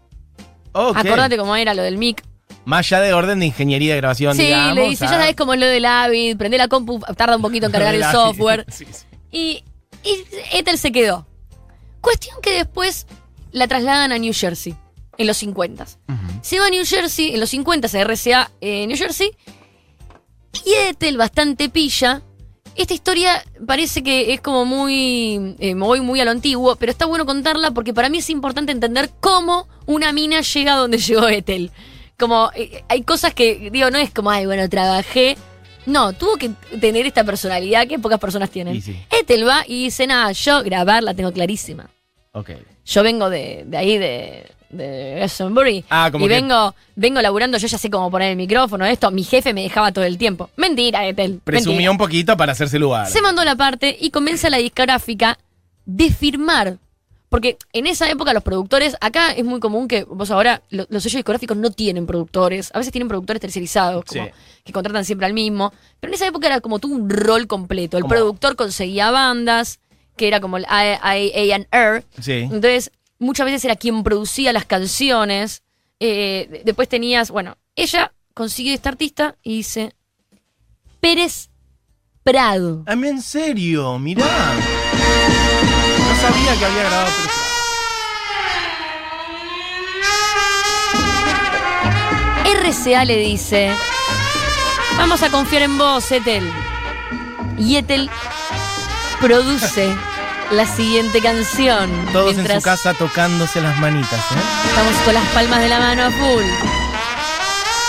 Ok. 0.73 0.97
Acordate 0.97 1.37
cómo 1.37 1.55
era 1.55 1.73
lo 1.73 1.83
del 1.83 1.97
mic. 1.97 2.23
Más 2.65 2.85
allá 2.91 3.01
de 3.01 3.13
orden 3.13 3.39
de 3.39 3.47
ingeniería 3.47 3.93
de 3.95 4.01
grabación, 4.01 4.35
Sí, 4.35 4.43
digamos. 4.43 4.75
le 4.75 4.89
dice, 4.89 5.05
ah. 5.05 5.11
ya 5.11 5.17
sabes 5.19 5.35
cómo 5.35 5.53
es 5.53 5.59
lo 5.59 5.65
del 5.65 5.83
Avid, 5.85 6.37
prende 6.37 6.57
la 6.57 6.67
compu, 6.67 6.99
tarda 7.17 7.35
un 7.35 7.41
poquito 7.41 7.65
en 7.65 7.71
cargar 7.71 7.95
el 7.95 8.03
Ah, 8.03 8.11
software. 8.11 8.65
Y, 9.33 9.63
y 10.03 10.23
Ethel 10.53 10.77
se 10.77 10.91
quedó. 10.91 11.25
Cuestión 12.01 12.35
que 12.41 12.51
después 12.53 13.07
la 13.51 13.67
trasladan 13.67 14.11
a 14.11 14.17
New 14.17 14.33
Jersey, 14.33 14.75
en 15.17 15.25
los 15.27 15.37
50. 15.37 15.83
Ujú. 15.83 16.17
Se 16.41 16.59
va 16.59 16.67
a 16.67 16.69
New 16.69 16.85
Jersey, 16.85 17.33
en 17.33 17.39
los 17.39 17.49
50 17.49 17.87
a 17.97 18.03
RCA 18.03 18.51
en 18.59 18.89
New 18.89 18.97
Jersey. 18.97 19.31
Y 20.65 20.73
Ethel, 20.89 21.17
bastante 21.17 21.69
pilla. 21.69 22.21
Esta 22.75 22.93
historia 22.93 23.43
parece 23.65 24.01
que 24.01 24.33
es 24.33 24.41
como 24.41 24.65
muy. 24.65 25.55
eh, 25.59 25.75
me 25.75 25.85
voy 25.85 26.01
muy 26.01 26.19
a 26.19 26.25
lo 26.25 26.31
antiguo, 26.31 26.75
pero 26.77 26.91
está 26.91 27.05
bueno 27.05 27.25
contarla 27.25 27.71
porque 27.71 27.93
para 27.93 28.09
mí 28.09 28.19
es 28.19 28.29
importante 28.29 28.71
entender 28.71 29.09
cómo 29.19 29.67
una 29.85 30.13
mina 30.13 30.41
llega 30.41 30.73
a 30.73 30.77
donde 30.77 30.97
llegó 30.99 31.27
Ethel. 31.27 31.71
Como 32.17 32.51
eh, 32.55 32.83
hay 32.87 33.03
cosas 33.03 33.33
que, 33.33 33.69
digo, 33.71 33.89
no 33.89 33.97
es 33.97 34.11
como, 34.11 34.31
ay, 34.31 34.45
bueno, 34.45 34.67
trabajé. 34.69 35.37
No, 35.85 36.13
tuvo 36.13 36.37
que 36.37 36.51
tener 36.79 37.07
esta 37.07 37.23
personalidad 37.23 37.87
que 37.87 37.97
pocas 37.97 38.19
personas 38.19 38.51
tienen. 38.51 38.75
Y 38.75 38.81
sí. 38.81 38.95
Ethel 39.09 39.47
va 39.47 39.63
y 39.67 39.85
dice, 39.85 40.05
nada, 40.05 40.31
yo 40.31 40.63
grabar 40.63 41.03
la 41.03 41.13
tengo 41.13 41.31
clarísima. 41.31 41.89
Ok. 42.33 42.51
Yo 42.85 43.03
vengo 43.03 43.29
de, 43.29 43.63
de 43.65 43.77
ahí, 43.77 43.97
de, 43.97 44.45
de 44.71 45.15
Glastonbury. 45.17 45.85
Ah, 45.89 46.09
como 46.11 46.25
y 46.25 46.29
que- 46.29 46.35
vengo, 46.35 46.75
vengo 46.95 47.21
laburando, 47.21 47.57
yo 47.57 47.67
ya 47.67 47.77
sé 47.77 47.89
cómo 47.89 48.09
poner 48.11 48.31
el 48.31 48.37
micrófono, 48.37 48.85
esto. 48.85 49.11
Mi 49.11 49.23
jefe 49.23 49.53
me 49.53 49.63
dejaba 49.63 49.91
todo 49.91 50.03
el 50.05 50.17
tiempo. 50.17 50.49
Mentira, 50.55 51.05
Ethel. 51.07 51.39
Presumió 51.43 51.71
mentira. 51.77 51.91
un 51.91 51.97
poquito 51.97 52.37
para 52.37 52.51
hacerse 52.53 52.79
lugar. 52.79 53.07
Se 53.07 53.21
mandó 53.21 53.43
la 53.43 53.55
parte 53.55 53.95
y 53.99 54.09
convence 54.11 54.47
a 54.47 54.49
la 54.49 54.57
discográfica 54.57 55.37
de 55.85 56.09
firmar. 56.11 56.77
Porque 57.29 57.57
en 57.71 57.87
esa 57.87 58.09
época 58.09 58.33
los 58.33 58.43
productores, 58.43 58.97
acá 58.99 59.31
es 59.31 59.45
muy 59.45 59.61
común 59.61 59.87
que 59.87 60.03
vos 60.03 60.29
ahora, 60.31 60.63
lo- 60.69 60.85
los 60.89 61.01
sellos 61.01 61.19
discográficos 61.19 61.55
no 61.55 61.71
tienen 61.71 62.05
productores, 62.05 62.71
a 62.73 62.77
veces 62.79 62.91
tienen 62.91 63.07
productores 63.07 63.39
tercerizados, 63.39 64.03
como 64.03 64.25
Sí. 64.25 64.31
que 64.65 64.73
contratan 64.73 65.05
siempre 65.05 65.27
al 65.27 65.33
mismo, 65.33 65.71
pero 66.01 66.11
en 66.11 66.15
esa 66.15 66.27
época 66.27 66.47
era 66.47 66.59
como 66.59 66.79
todo 66.79 66.91
un 66.93 67.09
rol 67.09 67.47
completo. 67.47 67.97
El 67.97 68.03
productor 68.03 68.57
conseguía 68.57 69.11
bandas, 69.11 69.79
que 70.17 70.27
era 70.27 70.41
como 70.41 70.57
el 70.57 70.65
A&R, 70.67 72.03
Sí. 72.19 72.33
entonces, 72.33 72.91
muchas 73.21 73.45
veces 73.45 73.63
era 73.65 73.75
quien 73.75 74.03
producía 74.03 74.51
las 74.51 74.65
canciones. 74.65 75.63
Eh, 75.99 76.47
de- 76.51 76.61
después 76.65 76.89
tenías, 76.89 77.29
bueno, 77.31 77.57
ella 77.75 78.13
consigue 78.33 78.73
esta 78.73 78.89
artista 78.89 79.35
y 79.43 79.57
dice 79.57 79.93
Pérez 80.99 81.49
Prado. 82.23 82.83
A 82.87 82.95
mí 82.95 83.07
en 83.07 83.21
serio, 83.21 83.97
mirá. 83.99 84.25
No 84.25 86.15
sabía 86.21 86.59
que 86.59 86.65
había 86.65 86.83
grabado. 86.83 87.11
pero- 87.17 87.31
RCA 92.45 93.05
le 93.05 93.17
dice, 93.17 93.73
vamos 94.97 95.23
a 95.23 95.29
confiar 95.29 95.63
en 95.63 95.77
vos, 95.77 96.11
Ethel. 96.11 96.51
Y 97.57 97.75
Ethel 97.77 98.09
produce 99.19 99.93
la 100.51 100.65
siguiente 100.65 101.21
canción. 101.21 101.89
Todos 102.11 102.37
en 102.37 102.47
su 102.47 102.61
casa 102.61 102.93
tocándose 102.93 103.61
las 103.61 103.77
manitas, 103.79 104.13
¿eh? 104.31 104.41
Estamos 104.67 104.93
con 105.05 105.13
las 105.13 105.25
palmas 105.29 105.59
de 105.61 105.69
la 105.69 105.79
mano 105.79 106.03
a 106.05 106.11
full. 106.11 106.43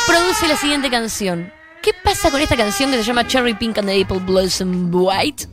Produce 0.07 0.49
la 0.49 0.57
siguiente 0.57 0.90
canción. 0.90 1.52
¿Qué 1.83 1.92
pasa 2.04 2.31
con 2.31 2.40
esta 2.40 2.57
canción 2.57 2.90
que 2.90 2.99
se 2.99 3.02
llama 3.04 3.26
Cherry 3.26 3.54
Pink 3.54 3.78
and 3.78 3.88
the 3.88 4.00
Apple 4.02 4.19
Blossom 4.21 4.90
White? 4.92 5.47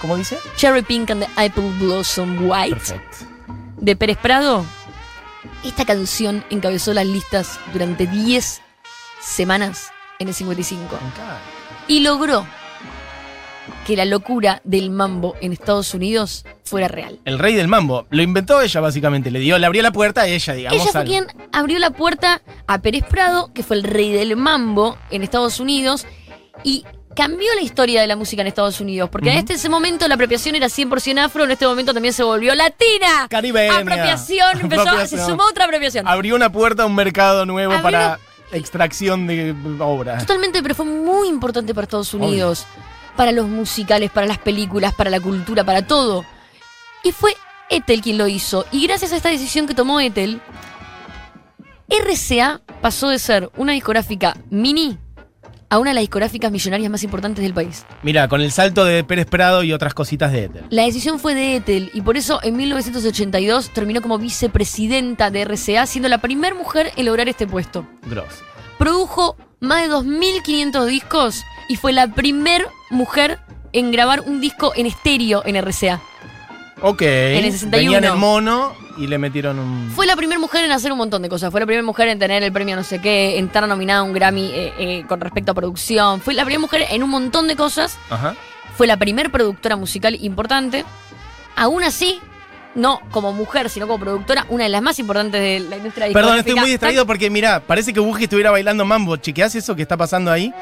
¿Cómo 0.00 0.16
dice? 0.16 0.38
Cherry 0.56 0.82
Pink 0.82 1.10
and 1.10 1.24
the 1.24 1.30
Apple 1.46 1.70
Blossom 1.80 2.48
White 2.48 2.76
Perfecto. 2.76 3.16
de 3.78 3.96
Pérez 3.96 4.18
Prado. 4.18 4.64
Esta 5.64 5.84
canción 5.84 6.44
encabezó 6.50 6.92
las 6.94 7.06
listas 7.06 7.58
durante 7.72 8.06
10 8.06 8.60
semanas 9.20 9.90
en 10.18 10.28
el 10.28 10.34
55 10.34 10.98
Me 11.00 11.08
encanta. 11.08 11.38
y 11.88 12.00
logró 12.00 12.46
que 13.86 13.96
la 13.96 14.04
locura 14.04 14.60
del 14.64 14.90
mambo 14.90 15.34
en 15.40 15.52
Estados 15.52 15.94
Unidos 15.94 16.44
fuera 16.64 16.88
real. 16.88 17.18
El 17.24 17.38
rey 17.38 17.54
del 17.54 17.68
mambo. 17.68 18.06
Lo 18.10 18.22
inventó 18.22 18.60
ella, 18.60 18.80
básicamente. 18.80 19.30
Le 19.30 19.38
dio, 19.40 19.58
le 19.58 19.66
abrió 19.66 19.82
la 19.82 19.92
puerta 19.92 20.22
a 20.22 20.26
ella, 20.26 20.52
digamos. 20.54 20.80
Ella 20.82 20.90
fue 20.92 21.00
al- 21.00 21.06
quien 21.06 21.26
abrió 21.52 21.78
la 21.78 21.90
puerta 21.90 22.42
a 22.66 22.78
Pérez 22.80 23.04
Prado, 23.08 23.52
que 23.52 23.62
fue 23.62 23.76
el 23.76 23.84
rey 23.84 24.12
del 24.12 24.36
mambo 24.36 24.96
en 25.10 25.22
Estados 25.22 25.60
Unidos, 25.60 26.06
y 26.62 26.84
cambió 27.14 27.46
la 27.54 27.60
historia 27.62 28.00
de 28.00 28.06
la 28.08 28.16
música 28.16 28.42
en 28.42 28.48
Estados 28.48 28.80
Unidos, 28.80 29.08
porque 29.10 29.30
en 29.30 29.38
este 29.38 29.54
ese 29.54 29.68
momento 29.68 30.08
la 30.08 30.14
apropiación 30.16 30.56
era 30.56 30.66
100% 30.68 31.18
afro, 31.20 31.44
en 31.44 31.50
este 31.52 31.64
momento 31.66 31.94
también 31.94 32.12
se 32.12 32.24
volvió 32.24 32.54
latina. 32.56 33.28
Caribeña. 33.30 33.78
Apropiación, 33.78 34.60
empezó, 34.60 34.82
Apropiación. 34.82 35.20
se 35.20 35.26
sumó 35.26 35.44
otra 35.44 35.66
apropiación. 35.66 36.08
Abrió 36.08 36.34
una 36.34 36.50
puerta 36.50 36.82
a 36.82 36.86
un 36.86 36.94
mercado 36.96 37.46
nuevo 37.46 37.72
Abrió- 37.72 37.82
para 37.82 38.18
extracción 38.52 39.26
de 39.26 39.54
obras. 39.80 40.26
Totalmente, 40.26 40.62
pero 40.62 40.74
fue 40.74 40.86
muy 40.86 41.28
importante 41.28 41.72
para 41.74 41.84
Estados 41.84 42.14
Unidos, 42.14 42.66
para 43.16 43.32
los 43.32 43.48
musicales, 43.48 44.10
para 44.10 44.26
las 44.26 44.38
películas, 44.38 44.94
para 44.94 45.10
la 45.10 45.20
cultura, 45.20 45.64
para 45.64 45.86
todo. 45.86 46.24
Y 47.02 47.12
fue 47.12 47.34
Ethel 47.70 48.00
quien 48.00 48.18
lo 48.18 48.28
hizo. 48.28 48.66
Y 48.70 48.86
gracias 48.86 49.12
a 49.12 49.16
esta 49.16 49.28
decisión 49.28 49.66
que 49.66 49.74
tomó 49.74 50.00
Ethel, 50.00 50.40
RCA 51.88 52.60
pasó 52.80 53.08
de 53.08 53.18
ser 53.18 53.50
una 53.56 53.72
discográfica 53.72 54.36
mini 54.50 54.98
a 55.70 55.78
una 55.78 55.90
de 55.90 55.94
las 55.94 56.02
discográficas 56.02 56.52
millonarias 56.52 56.90
más 56.90 57.02
importantes 57.02 57.42
del 57.42 57.52
país. 57.52 57.84
Mira, 58.02 58.28
con 58.28 58.40
el 58.40 58.52
salto 58.52 58.84
de 58.84 59.02
Pérez 59.02 59.26
Prado 59.26 59.64
y 59.64 59.72
otras 59.72 59.92
cositas 59.92 60.30
de 60.30 60.44
Ethel. 60.44 60.64
La 60.70 60.84
decisión 60.84 61.18
fue 61.18 61.34
de 61.34 61.56
Ethel 61.56 61.90
y 61.94 62.00
por 62.00 62.16
eso 62.16 62.38
en 62.42 62.56
1982 62.56 63.70
terminó 63.70 64.00
como 64.00 64.18
vicepresidenta 64.18 65.30
de 65.30 65.44
RCA, 65.44 65.86
siendo 65.86 66.08
la 66.08 66.18
primera 66.18 66.54
mujer 66.54 66.92
en 66.96 67.06
lograr 67.06 67.28
este 67.28 67.46
puesto. 67.46 67.86
Gross. 68.06 68.42
produjo 68.78 69.36
más 69.60 69.82
de 69.82 69.94
2.500 69.94 70.84
discos 70.86 71.42
y 71.68 71.76
fue 71.76 71.92
la 71.92 72.08
primer 72.08 72.66
mujer 72.90 73.38
en 73.72 73.90
grabar 73.90 74.20
un 74.20 74.40
disco 74.40 74.72
en 74.76 74.86
estéreo 74.86 75.42
en 75.44 75.56
RCA. 75.56 76.00
Ok. 76.82 77.02
En 77.02 77.44
el 77.44 77.52
61. 77.52 77.92
Venían 77.92 78.04
el 78.04 78.18
mono 78.18 78.72
y 78.98 79.06
le 79.06 79.18
metieron 79.18 79.58
un. 79.58 79.90
Fue 79.90 80.06
la 80.06 80.16
primera 80.16 80.38
mujer 80.38 80.64
en 80.64 80.72
hacer 80.72 80.92
un 80.92 80.98
montón 80.98 81.22
de 81.22 81.28
cosas. 81.28 81.50
Fue 81.50 81.60
la 81.60 81.66
primera 81.66 81.84
mujer 81.84 82.08
en 82.08 82.18
tener 82.18 82.42
el 82.42 82.52
premio 82.52 82.76
no 82.76 82.84
sé 82.84 83.00
qué, 83.00 83.38
en 83.38 83.46
estar 83.46 83.66
nominada 83.66 84.00
a 84.00 84.02
un 84.02 84.12
Grammy 84.12 84.46
eh, 84.46 84.72
eh, 84.78 85.04
con 85.08 85.20
respecto 85.20 85.52
a 85.52 85.54
producción. 85.54 86.20
Fue 86.20 86.34
la 86.34 86.44
primera 86.44 86.60
mujer 86.60 86.86
en 86.90 87.02
un 87.02 87.10
montón 87.10 87.48
de 87.48 87.56
cosas. 87.56 87.98
Ajá. 88.10 88.34
Fue 88.76 88.86
la 88.86 88.96
primera 88.96 89.28
productora 89.28 89.76
musical 89.76 90.16
importante. 90.20 90.84
Aún 91.56 91.84
así, 91.84 92.20
no 92.74 93.00
como 93.10 93.32
mujer, 93.32 93.70
sino 93.70 93.86
como 93.86 94.02
productora, 94.04 94.46
una 94.48 94.64
de 94.64 94.70
las 94.70 94.82
más 94.82 94.98
importantes 94.98 95.40
de 95.40 95.60
la 95.60 95.76
industria 95.76 96.08
Perdón, 96.12 96.38
estoy 96.38 96.54
muy 96.54 96.70
distraído 96.70 97.06
porque 97.06 97.30
mirá, 97.30 97.60
parece 97.60 97.92
que 97.92 98.00
Buji 98.00 98.24
estuviera 98.24 98.50
bailando 98.50 98.84
mambo. 98.84 99.16
¿Chequeás 99.16 99.54
eso 99.54 99.76
que 99.76 99.82
está 99.82 99.96
pasando 99.96 100.30
ahí? 100.30 100.52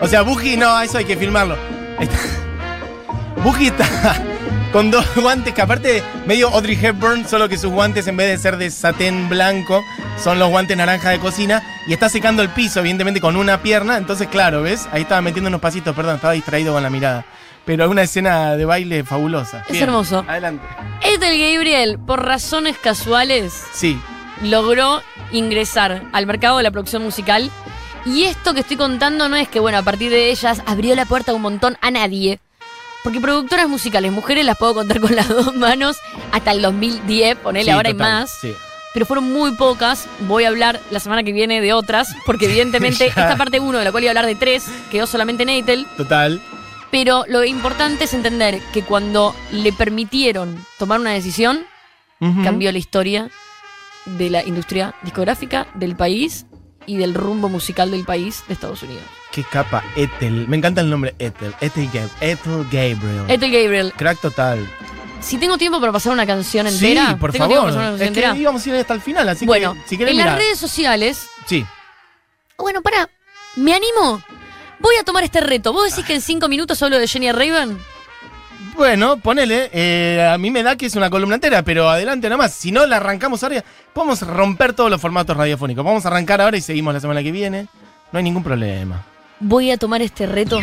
O 0.00 0.06
sea, 0.06 0.22
Buji, 0.22 0.56
no, 0.56 0.80
eso 0.80 0.98
hay 0.98 1.04
que 1.04 1.16
filmarlo. 1.16 1.56
Buji 3.44 3.68
está 3.68 3.86
con 4.72 4.90
dos 4.90 5.06
guantes 5.16 5.54
que 5.54 5.62
aparte 5.62 6.02
medio 6.26 6.48
Audrey 6.48 6.78
Hepburn, 6.80 7.26
solo 7.26 7.48
que 7.48 7.56
sus 7.56 7.70
guantes 7.70 8.06
en 8.06 8.16
vez 8.16 8.28
de 8.28 8.38
ser 8.38 8.56
de 8.56 8.70
satén 8.70 9.28
blanco, 9.28 9.84
son 10.22 10.38
los 10.38 10.48
guantes 10.48 10.76
naranja 10.76 11.10
de 11.10 11.18
cocina 11.18 11.62
y 11.86 11.92
está 11.92 12.08
secando 12.08 12.42
el 12.42 12.48
piso, 12.50 12.80
evidentemente 12.80 13.20
con 13.20 13.36
una 13.36 13.62
pierna. 13.62 13.96
Entonces, 13.96 14.28
claro, 14.28 14.62
¿ves? 14.62 14.88
Ahí 14.92 15.02
estaba 15.02 15.20
metiendo 15.20 15.48
unos 15.48 15.60
pasitos, 15.60 15.94
perdón, 15.94 16.16
estaba 16.16 16.32
distraído 16.32 16.74
con 16.74 16.82
la 16.82 16.90
mirada. 16.90 17.24
Pero 17.64 17.84
es 17.84 17.90
una 17.90 18.02
escena 18.02 18.56
de 18.56 18.64
baile 18.64 19.04
fabulosa. 19.04 19.64
Es 19.68 19.80
hermoso. 19.80 20.24
Adelante. 20.26 20.64
Ethel 21.02 21.38
Gabriel, 21.38 21.98
por 21.98 22.24
razones 22.24 22.78
casuales, 22.78 23.62
Sí. 23.72 24.00
logró 24.42 25.02
ingresar 25.32 26.02
al 26.12 26.26
mercado 26.26 26.56
de 26.56 26.62
la 26.62 26.70
producción 26.70 27.02
musical. 27.02 27.50
Y 28.06 28.24
esto 28.24 28.54
que 28.54 28.60
estoy 28.60 28.76
contando 28.78 29.28
no 29.28 29.36
es 29.36 29.48
que, 29.48 29.60
bueno, 29.60 29.78
a 29.78 29.82
partir 29.82 30.10
de 30.10 30.30
ellas 30.30 30.62
abrió 30.66 30.94
la 30.94 31.04
puerta 31.04 31.34
un 31.34 31.42
montón 31.42 31.76
a 31.82 31.90
nadie. 31.90 32.40
Porque 33.04 33.20
productoras 33.20 33.68
musicales, 33.68 34.10
mujeres 34.12 34.44
las 34.44 34.56
puedo 34.56 34.74
contar 34.74 35.00
con 35.00 35.14
las 35.14 35.28
dos 35.28 35.54
manos 35.54 35.98
hasta 36.32 36.52
el 36.52 36.62
2010, 36.62 37.36
ponele 37.36 37.66
Sí, 37.66 37.70
ahora 37.70 37.88
hay 37.88 37.94
total, 37.94 38.12
más. 38.12 38.38
Sí. 38.40 38.54
Pero 38.94 39.04
fueron 39.06 39.30
muy 39.32 39.52
pocas. 39.52 40.06
Voy 40.20 40.44
a 40.44 40.48
hablar 40.48 40.80
la 40.90 40.98
semana 41.00 41.22
que 41.22 41.32
viene 41.32 41.60
de 41.60 41.72
otras, 41.74 42.08
porque 42.24 42.44
evidentemente 42.50 43.06
esta 43.06 43.36
parte 43.36 43.60
1, 43.60 43.78
de 43.78 43.84
la 43.84 43.90
cual 43.92 44.04
iba 44.04 44.10
a 44.10 44.12
hablar 44.12 44.26
de 44.26 44.34
tres, 44.34 44.64
quedó 44.90 45.06
solamente 45.06 45.42
en 45.42 45.50
Ethel. 45.50 45.86
Total. 45.96 46.40
Pero 46.90 47.24
lo 47.28 47.44
importante 47.44 48.04
es 48.04 48.14
entender 48.14 48.60
que 48.72 48.82
cuando 48.82 49.34
le 49.52 49.72
permitieron 49.72 50.64
tomar 50.78 51.00
una 51.00 51.10
decisión, 51.10 51.66
cambió 52.42 52.72
la 52.72 52.78
historia 52.78 53.30
de 54.06 54.30
la 54.30 54.42
industria 54.44 54.94
discográfica 55.02 55.66
del 55.74 55.94
país 55.96 56.46
y 56.86 56.96
del 56.96 57.12
rumbo 57.14 57.48
musical 57.50 57.90
del 57.90 58.04
país 58.04 58.42
de 58.48 58.54
Estados 58.54 58.82
Unidos. 58.82 59.02
Qué 59.30 59.44
capa, 59.44 59.84
Ethel. 59.94 60.48
Me 60.48 60.56
encanta 60.56 60.80
el 60.80 60.88
nombre 60.88 61.14
Ethel. 61.18 61.54
Ethel, 61.60 61.90
Ethel 62.22 62.64
Gabriel. 62.72 63.24
Ethel 63.28 63.52
Gabriel, 63.52 63.92
Crack 63.94 64.20
total. 64.20 64.66
si 65.20 65.36
tengo 65.36 65.58
tiempo 65.58 65.78
para 65.80 65.92
pasar 65.92 66.12
una 66.12 66.26
canción 66.26 66.66
Sí, 66.70 66.86
entera, 66.86 67.16
por 67.18 67.30
¿tengo 67.32 67.46
tiempo 67.48 67.66
favor. 67.66 67.74
para 67.74 67.84
Es 67.86 67.90
canción 67.90 68.14
que 68.14 68.20
entera? 68.20 68.36
íbamos 68.36 68.64
a 68.66 68.68
ir 68.70 68.74
hasta 68.76 68.94
el 68.94 69.00
final, 69.02 69.28
así 69.28 69.44
Bueno, 69.44 69.74
que 69.74 69.80
si 69.86 69.98
querés 69.98 70.12
en 70.12 70.18
las 70.24 70.34
redes 70.38 70.58
sociales, 70.58 71.28
Sí. 71.46 71.66
bueno, 72.56 72.80
para, 72.80 73.08
me 73.56 73.74
animo. 73.74 74.22
Voy 74.80 74.94
a 75.00 75.04
tomar 75.04 75.24
este 75.24 75.40
reto. 75.40 75.72
¿Vos 75.72 75.90
decís 75.90 76.04
que 76.04 76.14
en 76.14 76.20
cinco 76.20 76.48
minutos 76.48 76.82
hablo 76.82 76.98
de 76.98 77.06
Jenny 77.08 77.32
Raven? 77.32 77.78
Bueno, 78.76 79.16
ponele. 79.18 79.70
eh, 79.72 80.28
a 80.32 80.38
mí 80.38 80.50
me 80.52 80.62
da 80.62 80.76
que 80.76 80.86
es 80.86 80.94
una 80.94 81.10
columna 81.10 81.34
entera, 81.34 81.62
pero 81.62 81.88
adelante 81.90 82.28
nomás. 82.28 82.54
Si 82.54 82.70
no 82.70 82.86
la 82.86 82.98
arrancamos 82.98 83.42
ahora, 83.42 83.64
podemos 83.92 84.22
romper 84.22 84.72
todos 84.72 84.90
los 84.90 85.00
formatos 85.00 85.36
radiofónicos. 85.36 85.84
Vamos 85.84 86.04
a 86.04 86.08
arrancar 86.08 86.40
ahora 86.40 86.56
y 86.56 86.60
seguimos 86.60 86.94
la 86.94 87.00
semana 87.00 87.22
que 87.22 87.32
viene. 87.32 87.66
No 88.12 88.18
hay 88.18 88.22
ningún 88.22 88.44
problema. 88.44 89.04
Voy 89.40 89.70
a 89.70 89.76
tomar 89.76 90.00
este 90.02 90.26
reto. 90.26 90.60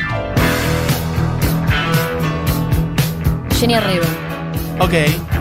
Jenny 3.60 3.76
Raven. 3.80 4.02
Ok. 4.80 5.35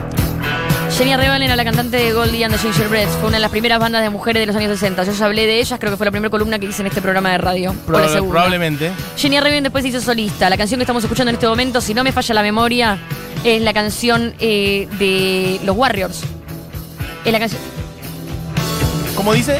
Jenny 0.96 1.16
Raven 1.16 1.42
era 1.42 1.56
la 1.56 1.64
cantante 1.64 1.96
de 1.96 2.12
Goldie 2.12 2.44
and 2.44 2.54
the 2.54 2.58
Gingerbreads. 2.60 3.10
Fue 3.16 3.28
una 3.28 3.38
de 3.38 3.40
las 3.40 3.50
primeras 3.50 3.80
bandas 3.80 4.00
de 4.02 4.10
mujeres 4.10 4.40
de 4.40 4.46
los 4.46 4.54
años 4.54 4.70
60. 4.78 5.02
Yo 5.02 5.12
ya 5.12 5.24
hablé 5.26 5.46
de 5.46 5.58
ellas, 5.58 5.78
creo 5.80 5.90
que 5.90 5.96
fue 5.96 6.04
la 6.06 6.12
primera 6.12 6.30
columna 6.30 6.58
que 6.58 6.66
hice 6.66 6.82
en 6.82 6.86
este 6.86 7.02
programa 7.02 7.32
de 7.32 7.38
radio. 7.38 7.70
o 7.70 7.90
la 7.92 7.98
Proba- 7.98 8.12
segunda. 8.12 8.30
probablemente. 8.32 8.92
Jenny 9.16 9.40
Raven 9.40 9.64
después 9.64 9.82
se 9.82 9.88
hizo 9.88 10.00
solista. 10.00 10.48
La 10.48 10.56
canción 10.56 10.78
que 10.78 10.84
estamos 10.84 11.02
escuchando 11.02 11.30
en 11.30 11.34
este 11.34 11.48
momento, 11.48 11.80
si 11.80 11.94
no 11.94 12.04
me 12.04 12.12
falla 12.12 12.34
la 12.34 12.42
memoria, 12.42 12.98
es 13.42 13.60
la 13.60 13.72
canción 13.74 14.34
eh, 14.38 14.86
de 14.98 15.60
los 15.64 15.76
Warriors. 15.76 16.20
Es 17.24 17.32
la 17.32 17.40
canción. 17.40 17.60
Como 19.16 19.32
dice, 19.34 19.58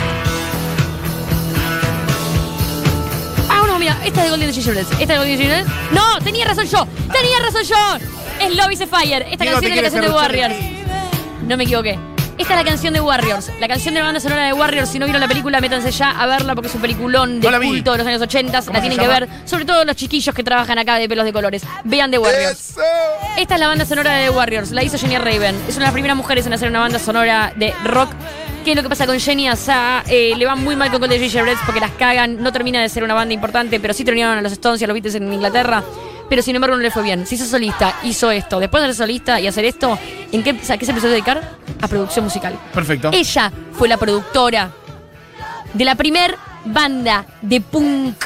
Ah, 3.48 3.62
no, 3.66 3.78
mira, 3.80 3.98
esta 4.04 4.20
es 4.20 4.24
de 4.24 4.30
Golden 4.30 4.52
Gingerbreads. 4.52 4.90
Esta 4.92 5.02
es 5.02 5.08
de 5.08 5.16
Golden 5.18 5.36
Gingerbreads. 5.38 5.70
No, 5.92 6.18
tenía 6.22 6.44
razón 6.44 6.66
yo. 6.66 6.86
Tenía 7.12 7.38
razón 7.44 7.62
yo. 7.64 8.46
Es 8.46 8.54
Love 8.54 8.72
is 8.72 8.80
a 8.82 8.86
Fire. 8.86 9.26
Esta 9.30 9.44
canción 9.44 9.72
es 9.72 9.76
la 9.76 9.82
canción 9.82 10.02
de. 10.04 10.10
Warriors. 10.10 10.54
No 11.46 11.56
me 11.56 11.64
equivoqué. 11.64 11.98
Esta 12.36 12.54
es 12.54 12.58
la 12.58 12.64
canción 12.64 12.92
de 12.94 13.00
Warriors. 13.00 13.50
La 13.60 13.68
canción 13.68 13.94
de 13.94 14.00
la 14.00 14.06
banda 14.06 14.18
sonora 14.20 14.44
de 14.46 14.52
Warriors. 14.52 14.88
Si 14.88 14.98
no 14.98 15.06
vieron 15.06 15.20
la 15.20 15.28
película, 15.28 15.60
métanse 15.60 15.92
ya 15.92 16.10
a 16.10 16.26
verla 16.26 16.54
porque 16.56 16.66
es 16.68 16.74
un 16.74 16.80
peliculón 16.80 17.40
de 17.40 17.46
No 17.46 17.52
la 17.52 17.58
vi. 17.60 17.68
culto 17.68 17.92
de 17.92 17.98
los 17.98 18.06
años 18.08 18.20
80. 18.22 18.60
¿Cómo 18.62 18.72
La 18.72 18.80
tienen 18.80 18.98
que 18.98 19.04
llama? 19.06 19.20
ver. 19.20 19.28
Sobre 19.44 19.64
todo 19.64 19.84
los 19.84 19.94
chiquillos 19.94 20.34
que 20.34 20.42
trabajan 20.42 20.76
acá 20.78 20.96
de 20.96 21.08
pelos 21.08 21.24
de 21.24 21.32
colores. 21.32 21.62
Vean 21.84 22.10
The 22.10 22.18
Warriors. 22.18 22.74
Esta 23.38 23.54
es 23.54 23.60
la 23.60 23.68
banda 23.68 23.84
sonora 23.84 24.16
de 24.16 24.24
The 24.24 24.30
Warriors, 24.30 24.72
la 24.72 24.82
hizo 24.82 24.98
Jenny 24.98 25.16
Raven. 25.18 25.54
Es 25.68 25.76
una 25.76 25.84
de 25.84 25.86
las 25.86 25.92
primeras 25.92 26.16
mujeres 26.16 26.44
en 26.46 26.52
hacer 26.54 26.68
una 26.68 26.80
banda 26.80 26.98
sonora 26.98 27.52
de 27.54 27.72
rock. 27.84 28.10
¿Qué 28.64 28.70
es 28.70 28.76
lo 28.76 28.82
que 28.82 28.88
pasa 28.88 29.06
con 29.06 29.20
Jenny? 29.20 29.46
Asa, 29.46 30.02
eh, 30.08 30.32
le 30.36 30.46
va 30.46 30.56
muy 30.56 30.74
mal 30.74 30.90
con 30.90 30.98
Golden 30.98 31.20
Gingerbreads 31.20 31.60
porque 31.66 31.80
las 31.80 31.90
cagan. 31.92 32.42
No 32.42 32.50
termina 32.50 32.80
de 32.80 32.88
ser 32.88 33.04
una 33.04 33.12
banda 33.14 33.34
importante, 33.34 33.78
pero 33.78 33.92
sí 33.94 34.04
terminaron 34.04 34.38
a 34.38 34.42
los 34.42 34.52
Stones 34.52 34.80
y 34.80 34.84
a 34.84 34.86
los 34.88 34.94
Beatles 34.94 35.14
en 35.16 35.30
Inglaterra. 35.32 35.84
Pero 36.34 36.42
sin 36.42 36.56
embargo 36.56 36.74
no 36.74 36.82
le 36.82 36.90
fue 36.90 37.04
bien. 37.04 37.24
Se 37.28 37.36
hizo 37.36 37.44
solista, 37.44 37.94
hizo 38.02 38.28
esto. 38.32 38.58
Después 38.58 38.82
de 38.82 38.88
ser 38.88 38.96
solista 38.96 39.40
y 39.40 39.46
hacer 39.46 39.64
esto, 39.66 39.96
¿en 40.32 40.42
qué, 40.42 40.50
a 40.50 40.76
qué 40.76 40.84
se 40.84 40.90
empezó 40.90 41.06
a 41.06 41.10
dedicar? 41.10 41.48
A 41.80 41.86
producción 41.86 42.24
musical. 42.24 42.58
perfecto. 42.72 43.10
Ella 43.12 43.52
fue 43.72 43.86
la 43.86 43.96
productora 43.98 44.68
de 45.72 45.84
la 45.84 45.94
primer 45.94 46.36
banda 46.64 47.24
de 47.40 47.60
punk. 47.60 48.16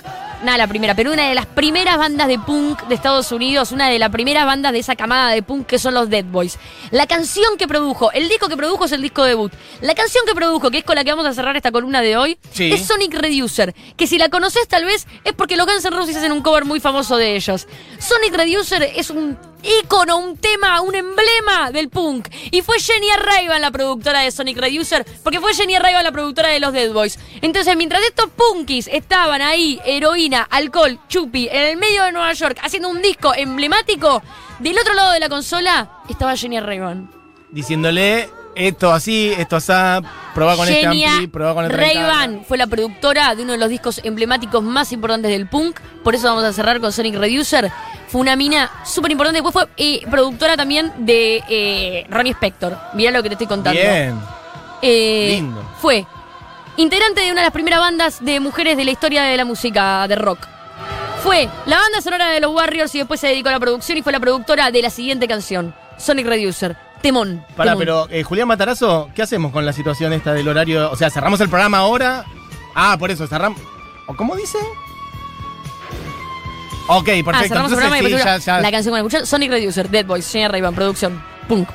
Nada, 0.44 0.56
la 0.58 0.66
primera, 0.68 0.94
pero 0.94 1.12
una 1.12 1.28
de 1.28 1.34
las 1.34 1.46
primeras 1.46 1.98
bandas 1.98 2.28
de 2.28 2.38
punk 2.38 2.82
de 2.84 2.94
Estados 2.94 3.32
Unidos, 3.32 3.72
una 3.72 3.88
de 3.88 3.98
las 3.98 4.10
primeras 4.10 4.46
bandas 4.46 4.72
de 4.72 4.78
esa 4.78 4.94
camada 4.94 5.30
de 5.32 5.42
punk 5.42 5.66
que 5.66 5.80
son 5.80 5.94
los 5.94 6.08
Dead 6.08 6.24
Boys. 6.24 6.58
La 6.92 7.08
canción 7.08 7.56
que 7.58 7.66
produjo, 7.66 8.12
el 8.12 8.28
disco 8.28 8.48
que 8.48 8.56
produjo 8.56 8.84
es 8.84 8.92
el 8.92 9.02
disco 9.02 9.24
debut. 9.24 9.52
La 9.80 9.96
canción 9.96 10.24
que 10.26 10.36
produjo, 10.36 10.70
que 10.70 10.78
es 10.78 10.84
con 10.84 10.94
la 10.94 11.02
que 11.02 11.10
vamos 11.10 11.26
a 11.26 11.32
cerrar 11.34 11.56
esta 11.56 11.72
columna 11.72 12.02
de 12.02 12.16
hoy, 12.16 12.38
Sí. 12.52 12.70
es 12.72 12.86
Sonic 12.86 13.14
Reducer. 13.14 13.74
Que 13.96 14.06
si 14.06 14.16
la 14.16 14.28
conoces 14.28 14.68
tal 14.68 14.84
vez 14.84 15.08
es 15.24 15.32
porque 15.32 15.56
los 15.56 15.66
Guns 15.66 15.84
N' 15.84 15.90
Roses 15.96 16.16
hacen 16.16 16.30
un 16.30 16.40
cover 16.40 16.64
muy 16.64 16.78
famoso 16.78 17.16
de 17.16 17.34
ellos. 17.34 17.66
Sonic 17.98 18.34
Reducer 18.34 18.82
es 18.94 19.10
un 19.10 19.36
ícono, 19.62 20.18
un 20.18 20.36
tema, 20.36 20.80
un 20.80 20.94
emblema 20.94 21.70
del 21.70 21.88
punk. 21.88 22.28
Y 22.50 22.62
fue 22.62 22.78
Jenny 22.78 23.10
Arraivan 23.10 23.60
la 23.60 23.70
productora 23.70 24.20
de 24.20 24.30
Sonic 24.30 24.58
Reducer, 24.58 25.04
porque 25.22 25.40
fue 25.40 25.54
Jenny 25.54 25.74
Arraivan 25.74 26.04
la 26.04 26.12
productora 26.12 26.48
de 26.48 26.60
los 26.60 26.72
Dead 26.72 26.92
Boys. 26.92 27.18
Entonces, 27.40 27.76
mientras 27.76 28.02
estos 28.02 28.30
punkis 28.30 28.88
estaban 28.88 29.42
ahí, 29.42 29.80
heroína, 29.84 30.42
alcohol, 30.50 30.98
chupi, 31.08 31.48
en 31.50 31.64
el 31.64 31.76
medio 31.76 32.04
de 32.04 32.12
Nueva 32.12 32.32
York, 32.32 32.58
haciendo 32.62 32.88
un 32.88 33.02
disco 33.02 33.34
emblemático, 33.34 34.22
del 34.58 34.78
otro 34.78 34.94
lado 34.94 35.12
de 35.12 35.20
la 35.20 35.28
consola 35.28 36.02
estaba 36.08 36.36
Jenny 36.36 36.56
Arraivan. 36.56 37.10
Diciéndole 37.50 38.28
esto 38.58 38.92
así, 38.92 39.32
esto 39.38 39.56
así, 39.56 39.72
probá 40.34 40.56
con 40.56 40.68
este 40.68 40.86
ampli, 40.86 41.26
probá 41.28 41.54
con 41.54 41.64
esta 41.64 41.76
Ray-Ban 41.76 42.44
fue 42.44 42.58
la 42.58 42.66
productora 42.66 43.34
de 43.34 43.42
uno 43.42 43.52
de 43.52 43.58
los 43.58 43.68
discos 43.68 44.00
emblemáticos 44.04 44.62
más 44.62 44.92
importantes 44.92 45.30
del 45.30 45.48
punk. 45.48 45.80
Por 46.02 46.14
eso 46.14 46.26
vamos 46.26 46.44
a 46.44 46.52
cerrar 46.52 46.80
con 46.80 46.92
Sonic 46.92 47.14
Reducer. 47.14 47.70
Fue 48.08 48.20
una 48.20 48.36
mina 48.36 48.70
súper 48.84 49.12
importante. 49.12 49.40
Después 49.40 49.52
fue 49.52 49.68
eh, 49.76 50.02
productora 50.10 50.56
también 50.56 50.92
de 50.98 51.42
eh, 51.48 52.06
Ronnie 52.10 52.32
Spector. 52.32 52.76
Mirá 52.94 53.10
lo 53.10 53.22
que 53.22 53.28
te 53.28 53.34
estoy 53.34 53.46
contando. 53.46 53.80
Bien. 53.80 54.18
Eh, 54.82 55.28
Lindo. 55.36 55.64
Fue 55.80 56.04
integrante 56.76 57.20
de 57.20 57.32
una 57.32 57.42
de 57.42 57.46
las 57.46 57.52
primeras 57.52 57.80
bandas 57.80 58.24
de 58.24 58.40
mujeres 58.40 58.76
de 58.76 58.84
la 58.84 58.90
historia 58.90 59.22
de 59.22 59.36
la 59.36 59.44
música 59.44 60.06
de 60.08 60.16
rock. 60.16 60.38
Fue 61.22 61.48
la 61.66 61.78
banda 61.78 62.00
sonora 62.00 62.30
de 62.30 62.40
los 62.40 62.52
Warriors 62.54 62.94
y 62.94 62.98
después 62.98 63.20
se 63.20 63.28
dedicó 63.28 63.48
a 63.48 63.52
la 63.52 63.60
producción 63.60 63.98
y 63.98 64.02
fue 64.02 64.12
la 64.12 64.20
productora 64.20 64.70
de 64.70 64.82
la 64.82 64.90
siguiente 64.90 65.26
canción, 65.26 65.74
Sonic 65.98 66.26
Reducer. 66.26 66.76
Temón. 67.02 67.44
Pará, 67.56 67.72
temón. 67.72 67.78
pero 67.78 68.06
eh, 68.10 68.22
Julián 68.22 68.48
Matarazo, 68.48 69.08
¿qué 69.14 69.22
hacemos 69.22 69.52
con 69.52 69.64
la 69.64 69.72
situación 69.72 70.12
esta 70.12 70.32
del 70.34 70.48
horario? 70.48 70.90
O 70.90 70.96
sea, 70.96 71.10
cerramos 71.10 71.40
el 71.40 71.48
programa 71.48 71.78
ahora. 71.78 72.24
Ah, 72.74 72.96
por 72.98 73.10
eso, 73.10 73.26
cerramos. 73.26 73.60
¿O 74.06 74.14
cómo 74.16 74.34
dice? 74.36 74.58
Ok, 76.88 77.04
perfecto. 77.04 77.30
Ah, 77.34 77.42
cerramos 77.46 77.72
el 77.72 77.78
Entonces, 77.78 77.78
programa 77.78 77.98
y 77.98 78.12
sí, 78.12 78.18
ya, 78.24 78.38
ya. 78.38 78.60
la 78.60 78.70
canción 78.70 78.92
con 78.92 78.98
escuchar 78.98 79.26
Sonic 79.26 79.50
Reducer, 79.50 79.88
Dead 79.90 80.06
Boys, 80.06 80.30
Jenny 80.30 80.48
Ray 80.48 80.62
producción, 80.72 81.22
punk. 81.46 81.68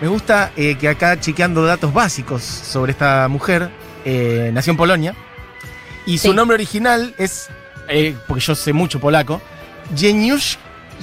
Me 0.00 0.08
gusta 0.08 0.52
eh, 0.56 0.76
que 0.78 0.88
acá 0.88 1.18
chequeando 1.20 1.64
datos 1.64 1.92
básicos 1.94 2.42
sobre 2.42 2.92
esta 2.92 3.28
mujer, 3.28 3.70
eh, 4.04 4.50
nació 4.52 4.72
en 4.72 4.76
Polonia. 4.76 5.14
Y 6.06 6.18
su 6.18 6.28
Sí. 6.30 6.34
nombre 6.34 6.54
original 6.56 7.14
es, 7.18 7.48
porque 8.26 8.40
yo 8.42 8.54
sé 8.54 8.72
mucho 8.72 9.00
polaco, 9.00 9.40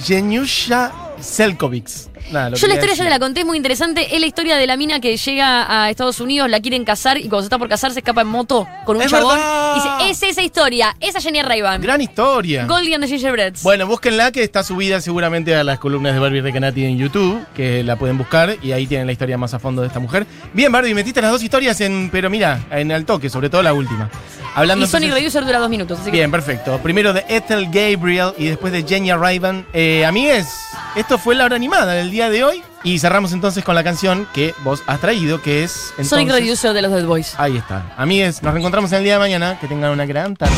Jeniusza 0.02 0.92
Selkovics. 1.20 2.10
Nada, 2.32 2.50
Yo 2.56 2.66
la 2.66 2.74
historia 2.74 2.78
ya 2.78 2.90
decir. 2.90 3.04
te 3.04 3.10
la 3.10 3.18
conté, 3.18 3.40
es 3.40 3.46
muy 3.46 3.56
interesante. 3.56 4.14
Es 4.14 4.20
la 4.20 4.26
historia 4.26 4.56
de 4.56 4.66
la 4.66 4.76
mina 4.76 5.00
que 5.00 5.16
llega 5.16 5.66
a 5.84 5.90
Estados 5.90 6.20
Unidos, 6.20 6.48
la 6.50 6.60
quieren 6.60 6.84
casar 6.84 7.18
y 7.18 7.22
cuando 7.22 7.40
se 7.40 7.46
está 7.46 7.58
por 7.58 7.68
casar 7.68 7.92
se 7.92 8.00
escapa 8.00 8.20
en 8.22 8.28
moto 8.28 8.66
con 8.84 8.96
un 8.96 9.02
¡Es 9.02 9.10
chabón. 9.10 9.36
verdad! 9.36 9.76
Y 9.76 10.04
dice, 10.08 10.10
es 10.28 10.32
esa 10.32 10.42
historia, 10.42 10.96
esa 11.00 11.20
Jenny 11.20 11.42
Rayban. 11.42 11.80
Gran 11.80 12.00
historia. 12.00 12.64
Goldie 12.66 12.94
and 12.94 13.04
the 13.04 13.08
Gingerbreads. 13.08 13.62
Bueno, 13.62 13.86
búsquenla 13.86 14.32
que 14.32 14.42
está 14.42 14.62
subida 14.62 15.00
seguramente 15.00 15.54
a 15.56 15.64
las 15.64 15.78
columnas 15.78 16.14
de 16.14 16.20
Barbie 16.20 16.40
Recanati 16.40 16.84
en 16.84 16.98
YouTube, 16.98 17.44
que 17.54 17.82
la 17.82 17.96
pueden 17.96 18.18
buscar 18.18 18.56
y 18.62 18.72
ahí 18.72 18.86
tienen 18.86 19.06
la 19.06 19.12
historia 19.12 19.36
más 19.38 19.54
a 19.54 19.58
fondo 19.58 19.82
de 19.82 19.88
esta 19.88 20.00
mujer. 20.00 20.26
Bien, 20.52 20.70
Barbie, 20.72 20.94
metiste 20.94 21.20
las 21.22 21.30
dos 21.30 21.42
historias 21.42 21.80
en, 21.80 22.10
pero 22.10 22.30
mira, 22.30 22.60
en 22.70 22.90
el 22.90 23.04
toque, 23.04 23.28
sobre 23.30 23.50
todo 23.50 23.62
la 23.62 23.72
última. 23.74 24.08
Hablando 24.54 24.84
y 24.84 24.88
Sonic 24.88 25.08
entonces- 25.08 25.22
Reducer 25.32 25.44
dura 25.46 25.58
dos 25.58 25.70
minutos. 25.70 25.98
Así 26.00 26.10
que 26.10 26.18
Bien, 26.18 26.30
perfecto. 26.30 26.78
Primero 26.82 27.12
de 27.12 27.24
Ethel 27.28 27.66
Gabriel 27.70 28.32
y 28.38 28.46
después 28.46 28.72
de 28.72 28.84
Jenny 28.84 29.12
Rayban. 29.12 29.66
Eh, 29.72 30.04
amigues, 30.06 30.46
esto 30.94 31.18
fue 31.18 31.34
la 31.34 31.44
hora 31.44 31.56
animada 31.56 31.92
del 31.94 32.10
día 32.14 32.30
de 32.30 32.44
hoy. 32.44 32.62
Y 32.82 32.98
cerramos 32.98 33.32
entonces 33.32 33.64
con 33.64 33.74
la 33.74 33.82
canción 33.82 34.26
que 34.32 34.54
vos 34.62 34.82
has 34.86 35.00
traído, 35.00 35.42
que 35.42 35.64
es. 35.64 35.90
Entonces, 35.90 36.08
Sonic 36.08 36.30
Reducer 36.30 36.72
de 36.72 36.82
los 36.82 36.92
Dead 36.92 37.04
Boys. 37.04 37.34
Ahí 37.36 37.56
está. 37.56 37.92
Amigues, 37.96 38.42
nos 38.42 38.52
reencontramos 38.52 38.92
en 38.92 38.98
el 38.98 39.04
día 39.04 39.14
de 39.14 39.18
mañana. 39.18 39.58
Que 39.60 39.66
tengan 39.66 39.90
una 39.90 40.06
gran 40.06 40.36
tarde. 40.36 40.54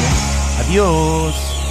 Adiós. 0.61 1.66